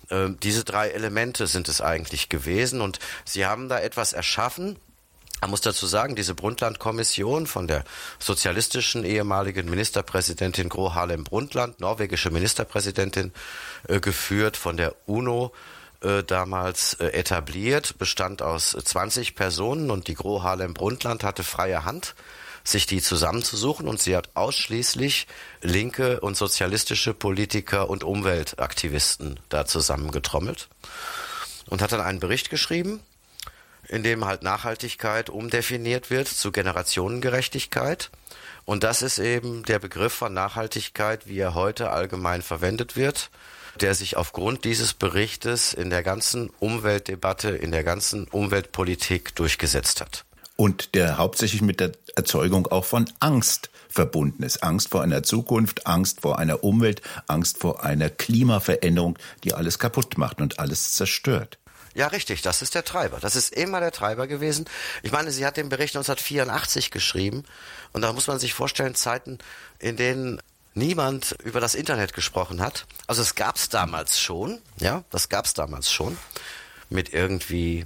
Äh, 0.09 0.29
diese 0.41 0.63
drei 0.63 0.89
Elemente 0.89 1.47
sind 1.47 1.69
es 1.69 1.81
eigentlich 1.81 2.29
gewesen 2.29 2.81
und 2.81 2.99
sie 3.25 3.45
haben 3.45 3.69
da 3.69 3.79
etwas 3.79 4.13
erschaffen, 4.13 4.77
man 5.41 5.51
muss 5.51 5.61
dazu 5.61 5.87
sagen, 5.87 6.15
diese 6.15 6.35
Brundtland-Kommission 6.35 7.47
von 7.47 7.65
der 7.65 7.85
sozialistischen 8.19 9.05
ehemaligen 9.05 9.69
Ministerpräsidentin 9.69 10.67
Gro 10.67 10.93
Harlem 10.93 11.23
Brundtland, 11.23 11.79
norwegische 11.79 12.29
Ministerpräsidentin, 12.29 13.31
äh, 13.87 14.01
geführt 14.01 14.57
von 14.57 14.75
der 14.75 14.95
UNO, 15.05 15.53
äh, 16.01 16.23
damals 16.23 16.95
äh, 16.95 17.07
etabliert, 17.07 17.97
bestand 17.97 18.41
aus 18.41 18.71
20 18.71 19.35
Personen 19.35 19.91
und 19.91 20.07
die 20.07 20.15
Gro 20.15 20.43
Harlem 20.43 20.73
Brundtland 20.73 21.23
hatte 21.23 21.43
freie 21.43 21.85
Hand 21.85 22.15
sich 22.69 22.85
die 22.85 23.01
zusammenzusuchen 23.01 23.87
und 23.87 23.99
sie 23.99 24.15
hat 24.15 24.29
ausschließlich 24.35 25.27
linke 25.61 26.19
und 26.19 26.37
sozialistische 26.37 27.13
Politiker 27.13 27.89
und 27.89 28.03
Umweltaktivisten 28.03 29.39
da 29.49 29.65
zusammengetrommelt 29.65 30.69
und 31.67 31.81
hat 31.81 31.91
dann 31.91 32.01
einen 32.01 32.19
Bericht 32.19 32.49
geschrieben, 32.49 33.01
in 33.87 34.03
dem 34.03 34.25
halt 34.25 34.43
Nachhaltigkeit 34.43 35.29
umdefiniert 35.29 36.09
wird 36.09 36.27
zu 36.27 36.51
Generationengerechtigkeit. 36.51 38.11
Und 38.65 38.83
das 38.83 39.01
ist 39.01 39.17
eben 39.17 39.63
der 39.63 39.79
Begriff 39.79 40.13
von 40.13 40.33
Nachhaltigkeit, 40.33 41.27
wie 41.27 41.39
er 41.39 41.55
heute 41.55 41.89
allgemein 41.89 42.43
verwendet 42.43 42.95
wird, 42.95 43.31
der 43.81 43.95
sich 43.95 44.15
aufgrund 44.15 44.63
dieses 44.63 44.93
Berichtes 44.93 45.73
in 45.73 45.89
der 45.89 46.03
ganzen 46.03 46.51
Umweltdebatte, 46.59 47.49
in 47.49 47.71
der 47.71 47.83
ganzen 47.83 48.27
Umweltpolitik 48.27 49.33
durchgesetzt 49.35 50.01
hat 50.01 50.25
und 50.59 50.93
der 50.93 51.17
hauptsächlich 51.17 51.61
mit 51.61 51.79
der 51.79 51.93
Erzeugung 52.17 52.67
auch 52.67 52.83
von 52.83 53.09
Angst 53.21 53.69
verbunden 53.87 54.43
ist. 54.43 54.61
Angst 54.61 54.89
vor 54.89 55.01
einer 55.01 55.23
Zukunft, 55.23 55.87
Angst 55.87 56.19
vor 56.19 56.37
einer 56.37 56.65
Umwelt, 56.65 57.01
Angst 57.27 57.59
vor 57.59 57.85
einer 57.85 58.09
Klimaveränderung, 58.09 59.17
die 59.45 59.53
alles 59.53 59.79
kaputt 59.79 60.17
macht 60.17 60.41
und 60.41 60.59
alles 60.59 60.95
zerstört. 60.95 61.57
Ja, 61.95 62.07
richtig, 62.07 62.41
das 62.41 62.61
ist 62.61 62.75
der 62.75 62.83
Treiber. 62.83 63.19
Das 63.21 63.37
ist 63.37 63.53
immer 63.53 63.79
der 63.79 63.93
Treiber 63.93 64.27
gewesen. 64.27 64.65
Ich 65.01 65.13
meine, 65.13 65.31
sie 65.31 65.45
hat 65.45 65.55
den 65.55 65.69
Bericht 65.69 65.95
1984 65.95 66.91
geschrieben 66.91 67.45
und 67.93 68.01
da 68.01 68.11
muss 68.11 68.27
man 68.27 68.37
sich 68.37 68.53
vorstellen, 68.53 68.95
Zeiten, 68.95 69.37
in 69.79 69.95
denen 69.95 70.41
niemand 70.73 71.37
über 71.41 71.61
das 71.61 71.73
Internet 71.73 72.11
gesprochen 72.11 72.61
hat. 72.61 72.85
Also 73.07 73.21
es 73.21 73.35
gab 73.35 73.55
es 73.55 73.69
damals 73.69 74.19
schon, 74.19 74.59
ja, 74.77 75.05
das 75.09 75.29
gab 75.29 75.45
es 75.45 75.53
damals 75.53 75.89
schon 75.89 76.17
mit 76.89 77.13
irgendwie 77.13 77.85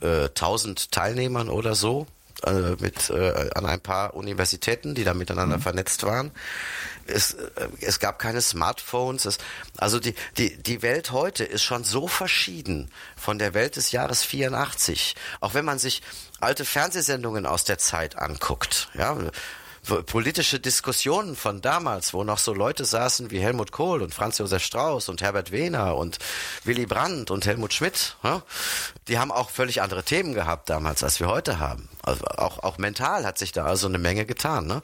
äh, 0.00 0.24
1000 0.24 0.90
Teilnehmern 0.92 1.48
oder 1.48 1.74
so 1.74 2.06
äh, 2.44 2.76
mit 2.80 3.10
äh, 3.10 3.50
an 3.54 3.66
ein 3.66 3.80
paar 3.80 4.14
Universitäten, 4.14 4.94
die 4.94 5.04
da 5.04 5.14
miteinander 5.14 5.58
mhm. 5.58 5.62
vernetzt 5.62 6.02
waren. 6.02 6.30
Es, 7.06 7.34
äh, 7.34 7.68
es 7.80 8.00
gab 8.00 8.18
keine 8.18 8.40
Smartphones. 8.40 9.24
Es, 9.24 9.38
also 9.76 9.98
die, 10.00 10.14
die, 10.36 10.56
die 10.62 10.82
Welt 10.82 11.12
heute 11.12 11.44
ist 11.44 11.62
schon 11.62 11.84
so 11.84 12.08
verschieden 12.08 12.90
von 13.16 13.38
der 13.38 13.54
Welt 13.54 13.76
des 13.76 13.92
Jahres 13.92 14.22
84. 14.22 15.14
Auch 15.40 15.54
wenn 15.54 15.64
man 15.64 15.78
sich 15.78 16.02
alte 16.40 16.64
Fernsehsendungen 16.64 17.46
aus 17.46 17.64
der 17.64 17.78
Zeit 17.78 18.18
anguckt, 18.18 18.88
ja, 18.94 19.16
politische 19.84 20.60
Diskussionen 20.60 21.36
von 21.36 21.60
damals, 21.60 22.14
wo 22.14 22.24
noch 22.24 22.38
so 22.38 22.54
Leute 22.54 22.84
saßen 22.84 23.30
wie 23.30 23.40
Helmut 23.40 23.72
Kohl 23.72 24.02
und 24.02 24.14
Franz 24.14 24.38
Josef 24.38 24.62
Strauß 24.62 25.08
und 25.08 25.22
Herbert 25.22 25.52
Wehner 25.52 25.96
und 25.96 26.18
Willy 26.64 26.86
Brandt 26.86 27.30
und 27.30 27.46
Helmut 27.46 27.72
Schmidt, 27.72 28.16
ja, 28.22 28.42
die 29.08 29.18
haben 29.18 29.30
auch 29.30 29.50
völlig 29.50 29.82
andere 29.82 30.02
Themen 30.02 30.34
gehabt 30.34 30.68
damals, 30.70 31.04
als 31.04 31.20
wir 31.20 31.28
heute 31.28 31.58
haben. 31.58 31.88
Also 32.02 32.24
auch, 32.24 32.62
auch 32.62 32.78
mental 32.78 33.24
hat 33.24 33.38
sich 33.38 33.52
da 33.52 33.64
also 33.64 33.86
eine 33.86 33.98
Menge 33.98 34.26
getan. 34.26 34.66
Ne? 34.66 34.82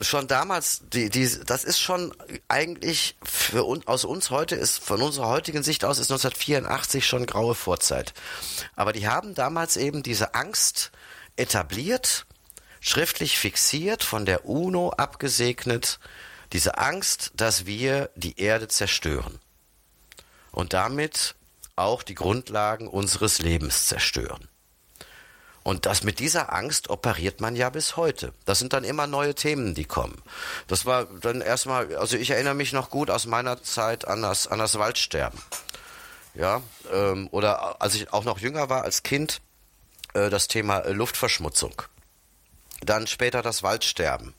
schon 0.00 0.26
damals, 0.26 0.82
die, 0.92 1.10
die, 1.10 1.28
das 1.46 1.64
ist 1.64 1.80
schon 1.80 2.12
eigentlich 2.48 3.16
für 3.22 3.64
uns, 3.64 3.86
aus 3.86 4.04
uns 4.04 4.30
heute 4.30 4.56
ist, 4.56 4.82
von 4.82 5.02
unserer 5.02 5.28
heutigen 5.28 5.62
Sicht 5.62 5.84
aus, 5.84 5.98
ist 5.98 6.10
1984 6.10 7.06
schon 7.06 7.26
graue 7.26 7.54
Vorzeit. 7.54 8.14
Aber 8.74 8.92
die 8.92 9.06
haben 9.06 9.34
damals 9.34 9.76
eben 9.76 10.02
diese 10.02 10.34
Angst 10.34 10.90
etabliert 11.36 12.26
schriftlich 12.84 13.38
fixiert, 13.38 14.04
von 14.04 14.26
der 14.26 14.44
UNO 14.44 14.90
abgesegnet, 14.90 15.98
diese 16.52 16.76
Angst, 16.76 17.32
dass 17.34 17.64
wir 17.64 18.10
die 18.14 18.38
Erde 18.38 18.68
zerstören 18.68 19.40
und 20.52 20.74
damit 20.74 21.34
auch 21.76 22.02
die 22.02 22.14
Grundlagen 22.14 22.86
unseres 22.86 23.38
Lebens 23.38 23.86
zerstören. 23.86 24.48
Und 25.62 25.86
das 25.86 26.04
mit 26.04 26.18
dieser 26.18 26.52
Angst 26.52 26.90
operiert 26.90 27.40
man 27.40 27.56
ja 27.56 27.70
bis 27.70 27.96
heute. 27.96 28.34
Das 28.44 28.58
sind 28.58 28.74
dann 28.74 28.84
immer 28.84 29.06
neue 29.06 29.34
Themen, 29.34 29.74
die 29.74 29.86
kommen. 29.86 30.20
Das 30.66 30.84
war 30.84 31.06
dann 31.06 31.40
erstmal, 31.40 31.96
also 31.96 32.18
ich 32.18 32.30
erinnere 32.30 32.54
mich 32.54 32.74
noch 32.74 32.90
gut 32.90 33.08
aus 33.08 33.24
meiner 33.24 33.62
Zeit 33.62 34.06
an 34.06 34.20
das, 34.20 34.46
an 34.46 34.58
das 34.58 34.78
Waldsterben. 34.78 35.40
Ja, 36.34 36.60
ähm, 36.92 37.28
oder 37.30 37.80
als 37.80 37.94
ich 37.94 38.12
auch 38.12 38.24
noch 38.24 38.40
jünger 38.40 38.68
war 38.68 38.82
als 38.82 39.02
Kind, 39.02 39.40
äh, 40.12 40.28
das 40.28 40.48
Thema 40.48 40.80
Luftverschmutzung 40.90 41.82
dann 42.86 43.06
später 43.06 43.42
das 43.42 43.62
Waldsterben, 43.62 44.34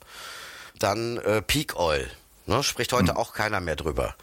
dann 0.78 1.18
äh, 1.18 1.42
Peak 1.42 1.76
Oil, 1.76 2.10
ne, 2.46 2.62
spricht 2.62 2.92
heute 2.92 3.12
mhm. 3.12 3.18
auch 3.18 3.32
keiner 3.32 3.60
mehr 3.60 3.76
drüber. 3.76 4.14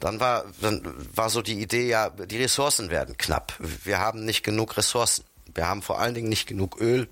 Dann 0.00 0.18
war, 0.18 0.44
dann 0.60 0.82
war 1.14 1.30
so 1.30 1.42
die 1.42 1.60
Idee, 1.60 1.88
ja, 1.88 2.10
die 2.10 2.42
Ressourcen 2.42 2.90
werden 2.90 3.16
knapp. 3.16 3.54
Wir 3.58 3.98
haben 3.98 4.24
nicht 4.24 4.42
genug 4.42 4.76
Ressourcen. 4.76 5.24
Wir 5.54 5.68
haben 5.68 5.82
vor 5.82 6.00
allen 6.00 6.14
Dingen 6.14 6.28
nicht 6.28 6.48
genug 6.48 6.80
Öl 6.80 7.08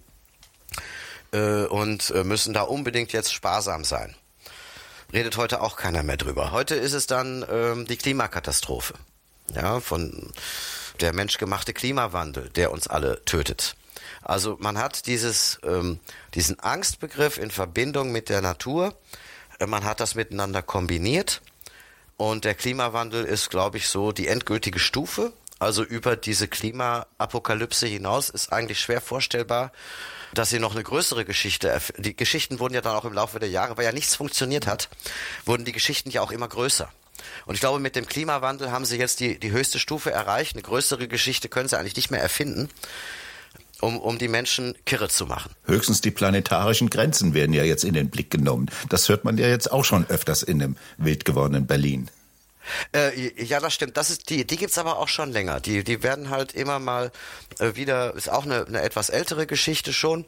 äh, 1.32 1.64
und 1.64 2.10
äh, 2.10 2.24
müssen 2.24 2.52
da 2.52 2.62
unbedingt 2.62 3.12
jetzt 3.12 3.32
sparsam 3.32 3.84
sein. 3.84 4.16
Redet 5.12 5.36
heute 5.36 5.60
auch 5.60 5.76
keiner 5.76 6.02
mehr 6.02 6.16
drüber. 6.16 6.52
Heute 6.52 6.74
ist 6.74 6.92
es 6.92 7.06
dann 7.06 7.44
ähm, 7.50 7.86
die 7.86 7.96
Klimakatastrophe. 7.96 8.94
Ja, 9.54 9.80
von 9.80 10.32
der 11.00 11.12
menschgemachte 11.12 11.72
Klimawandel, 11.72 12.50
der 12.50 12.70
uns 12.70 12.86
alle 12.86 13.24
tötet. 13.24 13.74
Also 14.22 14.56
man 14.60 14.78
hat 14.78 15.06
dieses, 15.06 15.58
ähm, 15.64 16.00
diesen 16.34 16.60
Angstbegriff 16.60 17.38
in 17.38 17.50
Verbindung 17.50 18.12
mit 18.12 18.28
der 18.28 18.40
Natur, 18.40 18.94
äh, 19.58 19.66
man 19.66 19.84
hat 19.84 20.00
das 20.00 20.14
miteinander 20.14 20.62
kombiniert 20.62 21.40
und 22.16 22.44
der 22.44 22.54
Klimawandel 22.54 23.24
ist, 23.24 23.50
glaube 23.50 23.78
ich, 23.78 23.88
so 23.88 24.12
die 24.12 24.28
endgültige 24.28 24.78
Stufe. 24.78 25.32
Also 25.58 25.82
über 25.82 26.16
diese 26.16 26.48
Klimaapokalypse 26.48 27.86
hinaus 27.86 28.30
ist 28.30 28.52
eigentlich 28.52 28.80
schwer 28.80 29.00
vorstellbar, 29.00 29.72
dass 30.32 30.50
sie 30.50 30.58
noch 30.58 30.74
eine 30.74 30.82
größere 30.82 31.24
Geschichte, 31.24 31.78
die 31.98 32.16
Geschichten 32.16 32.58
wurden 32.58 32.74
ja 32.74 32.80
dann 32.80 32.96
auch 32.96 33.04
im 33.04 33.12
Laufe 33.12 33.38
der 33.40 33.50
Jahre, 33.50 33.76
weil 33.76 33.84
ja 33.84 33.92
nichts 33.92 34.14
funktioniert 34.14 34.66
hat, 34.66 34.88
wurden 35.44 35.64
die 35.64 35.72
Geschichten 35.72 36.10
ja 36.10 36.22
auch 36.22 36.30
immer 36.30 36.48
größer. 36.48 36.90
Und 37.46 37.54
ich 37.54 37.60
glaube, 37.60 37.78
mit 37.78 37.96
dem 37.96 38.06
Klimawandel 38.06 38.70
haben 38.70 38.84
sie 38.84 38.96
jetzt 38.96 39.20
die, 39.20 39.38
die 39.38 39.50
höchste 39.50 39.78
Stufe 39.78 40.10
erreicht. 40.10 40.54
Eine 40.54 40.62
größere 40.62 41.08
Geschichte 41.08 41.48
können 41.48 41.68
sie 41.68 41.78
eigentlich 41.78 41.96
nicht 41.96 42.10
mehr 42.10 42.22
erfinden 42.22 42.70
um, 43.80 43.98
um 43.98 44.18
die 44.18 44.28
Menschen 44.28 44.74
kirre 44.84 45.08
zu 45.08 45.26
machen. 45.26 45.50
Höchstens 45.64 46.00
die 46.00 46.10
planetarischen 46.10 46.90
Grenzen 46.90 47.34
werden 47.34 47.52
ja 47.52 47.64
jetzt 47.64 47.84
in 47.84 47.94
den 47.94 48.10
Blick 48.10 48.30
genommen. 48.30 48.70
Das 48.88 49.08
hört 49.08 49.24
man 49.24 49.38
ja 49.38 49.48
jetzt 49.48 49.70
auch 49.72 49.84
schon 49.84 50.06
öfters 50.08 50.42
in 50.42 50.58
dem 50.58 50.76
wild 50.98 51.24
gewordenen 51.24 51.66
Berlin. 51.66 52.10
Äh, 52.94 53.42
ja, 53.42 53.60
das 53.60 53.74
stimmt. 53.74 53.96
Das 53.96 54.10
ist 54.10 54.30
die, 54.30 54.46
die 54.46 54.56
gibt's 54.56 54.78
aber 54.78 54.98
auch 54.98 55.08
schon 55.08 55.32
länger. 55.32 55.60
Die, 55.60 55.84
die 55.84 56.02
werden 56.02 56.30
halt 56.30 56.52
immer 56.52 56.78
mal 56.78 57.10
äh, 57.58 57.74
wieder, 57.74 58.14
ist 58.14 58.30
auch 58.30 58.44
eine, 58.44 58.66
eine 58.66 58.82
etwas 58.82 59.08
ältere 59.08 59.46
Geschichte 59.46 59.92
schon. 59.92 60.24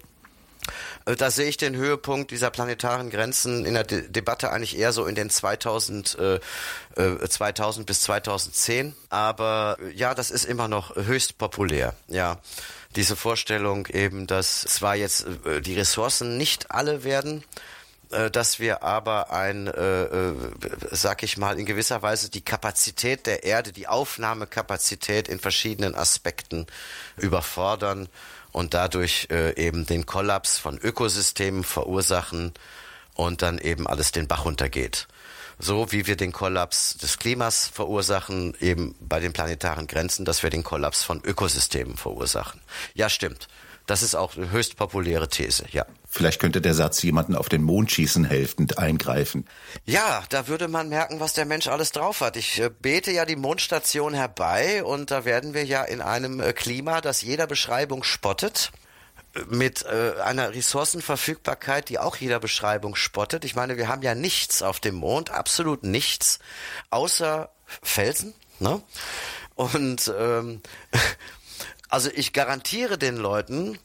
Äh, 1.04 1.16
da 1.16 1.30
sehe 1.30 1.48
ich 1.48 1.56
den 1.56 1.76
Höhepunkt 1.76 2.30
dieser 2.30 2.50
planetaren 2.50 3.10
Grenzen 3.10 3.64
in 3.64 3.74
der 3.74 3.84
De 3.84 4.08
Debatte 4.08 4.50
eigentlich 4.50 4.78
eher 4.78 4.92
so 4.92 5.06
in 5.06 5.14
den 5.14 5.30
2000, 5.30 6.18
äh, 6.18 6.40
2000 7.28 7.84
äh, 7.84 7.86
bis 7.86 8.00
2010. 8.02 8.94
Aber 9.08 9.78
ja, 9.94 10.14
das 10.14 10.30
ist 10.30 10.44
immer 10.44 10.68
noch 10.68 10.96
höchst 10.96 11.38
populär. 11.38 11.94
Ja 12.08 12.40
diese 12.96 13.16
Vorstellung 13.16 13.86
eben, 13.86 14.26
dass 14.26 14.62
zwar 14.62 14.96
jetzt 14.96 15.26
äh, 15.44 15.60
die 15.60 15.74
Ressourcen 15.74 16.36
nicht 16.36 16.70
alle 16.70 17.04
werden, 17.04 17.44
äh, 18.10 18.30
dass 18.30 18.58
wir 18.60 18.82
aber 18.82 19.32
ein, 19.32 19.66
äh, 19.66 20.04
äh, 20.04 20.34
sag 20.90 21.22
ich 21.22 21.36
mal, 21.36 21.58
in 21.58 21.66
gewisser 21.66 22.02
Weise 22.02 22.30
die 22.30 22.42
Kapazität 22.42 23.26
der 23.26 23.44
Erde, 23.44 23.72
die 23.72 23.88
Aufnahmekapazität 23.88 25.28
in 25.28 25.38
verschiedenen 25.38 25.94
Aspekten 25.94 26.66
überfordern 27.16 28.08
und 28.52 28.74
dadurch 28.74 29.28
äh, 29.30 29.56
eben 29.56 29.86
den 29.86 30.06
Kollaps 30.06 30.58
von 30.58 30.78
Ökosystemen 30.78 31.64
verursachen 31.64 32.52
und 33.14 33.42
dann 33.42 33.58
eben 33.58 33.86
alles 33.86 34.12
den 34.12 34.28
Bach 34.28 34.44
runtergeht 34.44 35.08
so 35.62 35.92
wie 35.92 36.06
wir 36.06 36.16
den 36.16 36.32
Kollaps 36.32 36.96
des 36.96 37.18
Klimas 37.18 37.68
verursachen, 37.68 38.54
eben 38.60 38.96
bei 39.00 39.20
den 39.20 39.32
planetaren 39.32 39.86
Grenzen, 39.86 40.24
dass 40.24 40.42
wir 40.42 40.50
den 40.50 40.64
Kollaps 40.64 41.04
von 41.04 41.22
Ökosystemen 41.24 41.96
verursachen. 41.96 42.60
Ja, 42.94 43.08
stimmt. 43.08 43.48
Das 43.86 44.02
ist 44.02 44.14
auch 44.14 44.36
eine 44.36 44.50
höchst 44.50 44.76
populäre 44.76 45.28
These, 45.28 45.64
ja. 45.72 45.84
Vielleicht 46.08 46.40
könnte 46.40 46.60
der 46.60 46.74
Satz 46.74 47.02
jemanden 47.02 47.34
auf 47.34 47.48
den 47.48 47.62
Mond 47.62 47.90
schießen 47.90 48.24
helfend 48.24 48.78
eingreifen. 48.78 49.46
Ja, 49.86 50.22
da 50.28 50.46
würde 50.46 50.68
man 50.68 50.88
merken, 50.88 51.20
was 51.20 51.32
der 51.32 51.46
Mensch 51.46 51.68
alles 51.68 51.90
drauf 51.90 52.20
hat. 52.20 52.36
Ich 52.36 52.60
äh, 52.60 52.70
bete 52.70 53.10
ja 53.10 53.24
die 53.24 53.36
Mondstation 53.36 54.14
herbei 54.14 54.84
und 54.84 55.10
da 55.10 55.24
werden 55.24 55.54
wir 55.54 55.64
ja 55.64 55.82
in 55.82 56.00
einem 56.00 56.40
äh, 56.40 56.52
Klima, 56.52 57.00
das 57.00 57.22
jeder 57.22 57.46
Beschreibung 57.46 58.04
spottet 58.04 58.72
mit 59.48 59.84
äh, 59.84 60.20
einer 60.22 60.54
Ressourcenverfügbarkeit, 60.54 61.88
die 61.88 61.98
auch 61.98 62.16
jeder 62.16 62.40
Beschreibung 62.40 62.94
spottet. 62.94 63.44
Ich 63.44 63.54
meine, 63.54 63.76
wir 63.76 63.88
haben 63.88 64.02
ja 64.02 64.14
nichts 64.14 64.62
auf 64.62 64.80
dem 64.80 64.96
Mond, 64.96 65.30
absolut 65.30 65.84
nichts, 65.84 66.38
außer 66.90 67.50
Felsen. 67.82 68.34
Ne? 68.58 68.82
Und 69.54 70.12
ähm, 70.18 70.60
also 71.88 72.10
ich 72.14 72.32
garantiere 72.32 72.98
den 72.98 73.16
Leuten, 73.16 73.78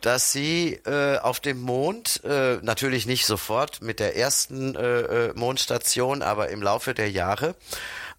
dass 0.00 0.32
sie 0.32 0.74
äh, 0.86 1.18
auf 1.18 1.40
dem 1.40 1.60
Mond, 1.60 2.22
äh, 2.24 2.58
natürlich 2.62 3.06
nicht 3.06 3.26
sofort 3.26 3.82
mit 3.82 3.98
der 3.98 4.16
ersten 4.16 4.76
äh, 4.76 5.00
äh 5.00 5.32
Mondstation, 5.34 6.22
aber 6.22 6.50
im 6.50 6.62
Laufe 6.62 6.94
der 6.94 7.10
Jahre, 7.10 7.56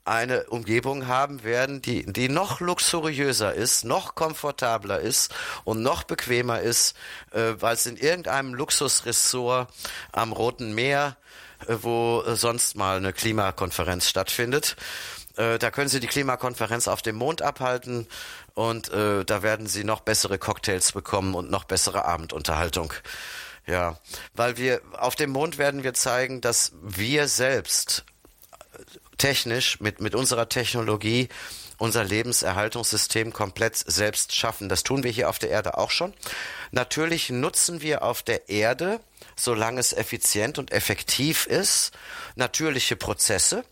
eine 0.09 0.45
Umgebung 0.45 1.07
haben 1.07 1.43
werden, 1.43 1.81
die, 1.81 2.03
die 2.11 2.29
noch 2.29 2.59
luxuriöser 2.59 3.53
ist, 3.53 3.85
noch 3.85 4.15
komfortabler 4.15 4.99
ist 4.99 5.33
und 5.63 5.81
noch 5.81 6.03
bequemer 6.03 6.59
ist, 6.59 6.95
äh, 7.31 7.53
weil 7.59 7.75
es 7.75 7.85
in 7.85 7.95
irgendeinem 7.95 8.53
Luxusressort 8.53 9.69
am 10.11 10.33
Roten 10.33 10.73
Meer, 10.73 11.15
äh, 11.67 11.75
wo 11.81 12.23
sonst 12.35 12.75
mal 12.75 12.97
eine 12.97 13.13
Klimakonferenz 13.13 14.09
stattfindet, 14.09 14.75
äh, 15.37 15.59
da 15.59 15.71
können 15.71 15.89
Sie 15.89 15.99
die 15.99 16.07
Klimakonferenz 16.07 16.87
auf 16.87 17.01
dem 17.01 17.15
Mond 17.15 17.41
abhalten 17.41 18.07
und 18.55 18.91
äh, 18.91 19.23
da 19.23 19.43
werden 19.43 19.67
Sie 19.67 19.83
noch 19.83 20.01
bessere 20.01 20.39
Cocktails 20.39 20.91
bekommen 20.91 21.35
und 21.35 21.51
noch 21.51 21.65
bessere 21.65 22.05
Abendunterhaltung. 22.05 22.93
Ja, 23.67 23.99
weil 24.33 24.57
wir 24.57 24.81
auf 24.97 25.15
dem 25.15 25.29
Mond 25.29 25.59
werden 25.59 25.83
wir 25.83 25.93
zeigen, 25.93 26.41
dass 26.41 26.71
wir 26.81 27.27
selbst 27.27 28.03
technisch 29.19 29.79
mit, 29.79 30.01
mit 30.01 30.15
unserer 30.15 30.49
Technologie 30.49 31.29
unser 31.77 32.03
Lebenserhaltungssystem 32.03 33.31
komplett 33.31 33.77
selbst 33.77 34.35
schaffen. 34.35 34.69
Das 34.69 34.83
tun 34.83 35.03
wir 35.03 35.11
hier 35.11 35.29
auf 35.29 35.39
der 35.39 35.49
Erde 35.49 35.77
auch 35.77 35.91
schon. 35.91 36.13
Natürlich 36.71 37.29
nutzen 37.29 37.81
wir 37.81 38.03
auf 38.03 38.21
der 38.21 38.49
Erde, 38.49 38.99
solange 39.35 39.79
es 39.79 39.93
effizient 39.93 40.57
und 40.59 40.71
effektiv 40.71 41.45
ist, 41.45 41.91
natürliche 42.35 42.95
Prozesse, 42.95 43.63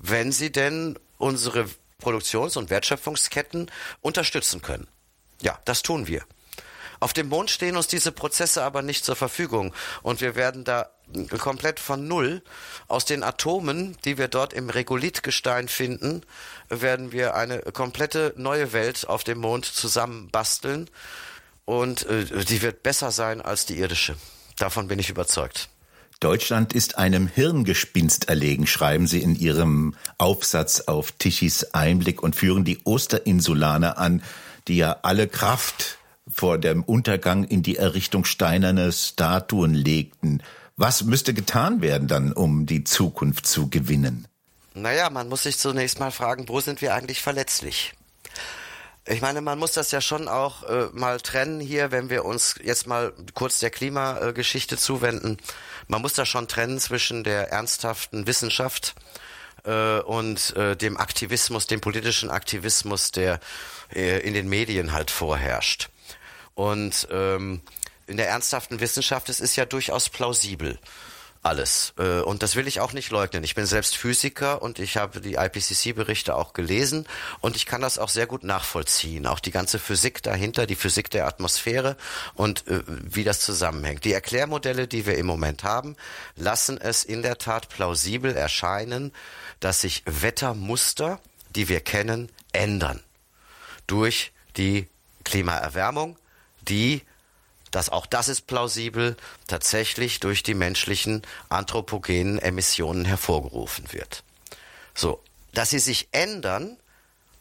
wenn 0.00 0.32
sie 0.32 0.50
denn 0.50 0.98
unsere 1.18 1.68
Produktions- 1.98 2.56
und 2.56 2.70
Wertschöpfungsketten 2.70 3.70
unterstützen 4.00 4.62
können. 4.62 4.88
Ja, 5.42 5.58
das 5.64 5.82
tun 5.82 6.06
wir. 6.06 6.24
Auf 7.04 7.12
dem 7.12 7.28
Mond 7.28 7.50
stehen 7.50 7.76
uns 7.76 7.86
diese 7.86 8.12
Prozesse 8.12 8.62
aber 8.62 8.80
nicht 8.80 9.04
zur 9.04 9.14
Verfügung 9.14 9.74
und 10.00 10.22
wir 10.22 10.36
werden 10.36 10.64
da 10.64 10.88
komplett 11.38 11.78
von 11.78 12.08
Null 12.08 12.40
aus 12.88 13.04
den 13.04 13.22
Atomen, 13.22 13.94
die 14.06 14.16
wir 14.16 14.28
dort 14.28 14.54
im 14.54 14.70
Regolithgestein 14.70 15.68
finden, 15.68 16.22
werden 16.70 17.12
wir 17.12 17.34
eine 17.34 17.58
komplette 17.58 18.32
neue 18.38 18.72
Welt 18.72 19.06
auf 19.06 19.22
dem 19.22 19.36
Mond 19.36 19.66
zusammenbasteln 19.66 20.88
und 21.66 22.06
äh, 22.06 22.24
die 22.24 22.62
wird 22.62 22.82
besser 22.82 23.10
sein 23.10 23.42
als 23.42 23.66
die 23.66 23.78
irdische. 23.78 24.16
Davon 24.56 24.88
bin 24.88 24.98
ich 24.98 25.10
überzeugt. 25.10 25.68
Deutschland 26.20 26.72
ist 26.72 26.96
einem 26.96 27.26
Hirngespinst 27.26 28.30
erlegen, 28.30 28.66
schreiben 28.66 29.06
Sie 29.06 29.20
in 29.20 29.36
Ihrem 29.36 29.94
Aufsatz 30.16 30.80
auf 30.80 31.12
Tichys 31.12 31.64
Einblick 31.74 32.22
und 32.22 32.34
führen 32.34 32.64
die 32.64 32.80
Osterinsulaner 32.84 33.98
an, 33.98 34.22
die 34.68 34.78
ja 34.78 35.00
alle 35.02 35.28
Kraft 35.28 35.98
vor 36.32 36.58
dem 36.58 36.82
Untergang 36.82 37.44
in 37.44 37.62
die 37.62 37.76
Errichtung 37.76 38.24
steinerne 38.24 38.92
Statuen 38.92 39.74
legten. 39.74 40.42
Was 40.76 41.04
müsste 41.04 41.34
getan 41.34 41.82
werden 41.82 42.08
dann, 42.08 42.32
um 42.32 42.66
die 42.66 42.84
Zukunft 42.84 43.46
zu 43.46 43.70
gewinnen? 43.70 44.26
Naja, 44.74 45.08
man 45.10 45.28
muss 45.28 45.44
sich 45.44 45.58
zunächst 45.58 46.00
mal 46.00 46.10
fragen, 46.10 46.48
wo 46.48 46.60
sind 46.60 46.80
wir 46.80 46.94
eigentlich 46.94 47.22
verletzlich? 47.22 47.94
Ich 49.06 49.20
meine, 49.20 49.42
man 49.42 49.58
muss 49.58 49.72
das 49.72 49.90
ja 49.90 50.00
schon 50.00 50.28
auch 50.28 50.62
äh, 50.64 50.86
mal 50.92 51.20
trennen 51.20 51.60
hier, 51.60 51.92
wenn 51.92 52.08
wir 52.08 52.24
uns 52.24 52.56
jetzt 52.62 52.86
mal 52.86 53.12
kurz 53.34 53.58
der 53.58 53.70
Klimageschichte 53.70 54.78
zuwenden. 54.78 55.36
Man 55.88 56.00
muss 56.00 56.14
da 56.14 56.24
schon 56.24 56.48
trennen 56.48 56.80
zwischen 56.80 57.22
der 57.22 57.52
ernsthaften 57.52 58.26
Wissenschaft 58.26 58.94
äh, 59.64 59.98
und 60.00 60.56
äh, 60.56 60.74
dem 60.74 60.96
Aktivismus, 60.96 61.66
dem 61.66 61.82
politischen 61.82 62.30
Aktivismus, 62.30 63.12
der 63.12 63.40
äh, 63.94 64.20
in 64.20 64.32
den 64.32 64.48
Medien 64.48 64.92
halt 64.92 65.10
vorherrscht. 65.10 65.90
Und 66.54 67.08
ähm, 67.10 67.60
in 68.06 68.16
der 68.16 68.28
ernsthaften 68.28 68.80
Wissenschaft, 68.80 69.28
es 69.28 69.40
ist 69.40 69.56
ja 69.56 69.64
durchaus 69.64 70.08
plausibel 70.08 70.78
alles. 71.44 71.92
Äh, 71.98 72.20
und 72.20 72.42
das 72.42 72.56
will 72.56 72.66
ich 72.66 72.80
auch 72.80 72.92
nicht 72.92 73.10
leugnen. 73.10 73.44
Ich 73.44 73.54
bin 73.54 73.66
selbst 73.66 73.96
Physiker 73.96 74.62
und 74.62 74.78
ich 74.78 74.96
habe 74.96 75.20
die 75.20 75.34
IPCC-Berichte 75.34 76.34
auch 76.34 76.52
gelesen 76.52 77.06
und 77.40 77.56
ich 77.56 77.66
kann 77.66 77.80
das 77.80 77.98
auch 77.98 78.08
sehr 78.08 78.26
gut 78.26 78.44
nachvollziehen. 78.44 79.26
Auch 79.26 79.40
die 79.40 79.50
ganze 79.50 79.78
Physik 79.78 80.22
dahinter, 80.22 80.66
die 80.66 80.74
Physik 80.74 81.10
der 81.10 81.26
Atmosphäre 81.26 81.96
und 82.34 82.66
äh, 82.68 82.82
wie 82.86 83.24
das 83.24 83.40
zusammenhängt. 83.40 84.04
Die 84.04 84.12
Erklärmodelle, 84.12 84.88
die 84.88 85.06
wir 85.06 85.18
im 85.18 85.26
Moment 85.26 85.64
haben, 85.64 85.96
lassen 86.36 86.80
es 86.80 87.04
in 87.04 87.22
der 87.22 87.38
Tat 87.38 87.68
plausibel 87.68 88.34
erscheinen, 88.34 89.12
dass 89.60 89.82
sich 89.82 90.02
Wettermuster, 90.06 91.20
die 91.54 91.68
wir 91.68 91.80
kennen, 91.80 92.30
ändern. 92.52 93.02
Durch 93.86 94.32
die 94.56 94.88
Klimaerwärmung, 95.24 96.16
die 96.64 97.02
dass 97.74 97.90
auch 97.90 98.06
das 98.06 98.28
ist 98.28 98.46
plausibel, 98.46 99.16
tatsächlich 99.48 100.20
durch 100.20 100.44
die 100.44 100.54
menschlichen 100.54 101.22
anthropogenen 101.48 102.38
Emissionen 102.38 103.04
hervorgerufen 103.04 103.92
wird. 103.92 104.22
So, 104.94 105.20
dass 105.52 105.70
sie 105.70 105.80
sich 105.80 106.08
ändern, 106.12 106.76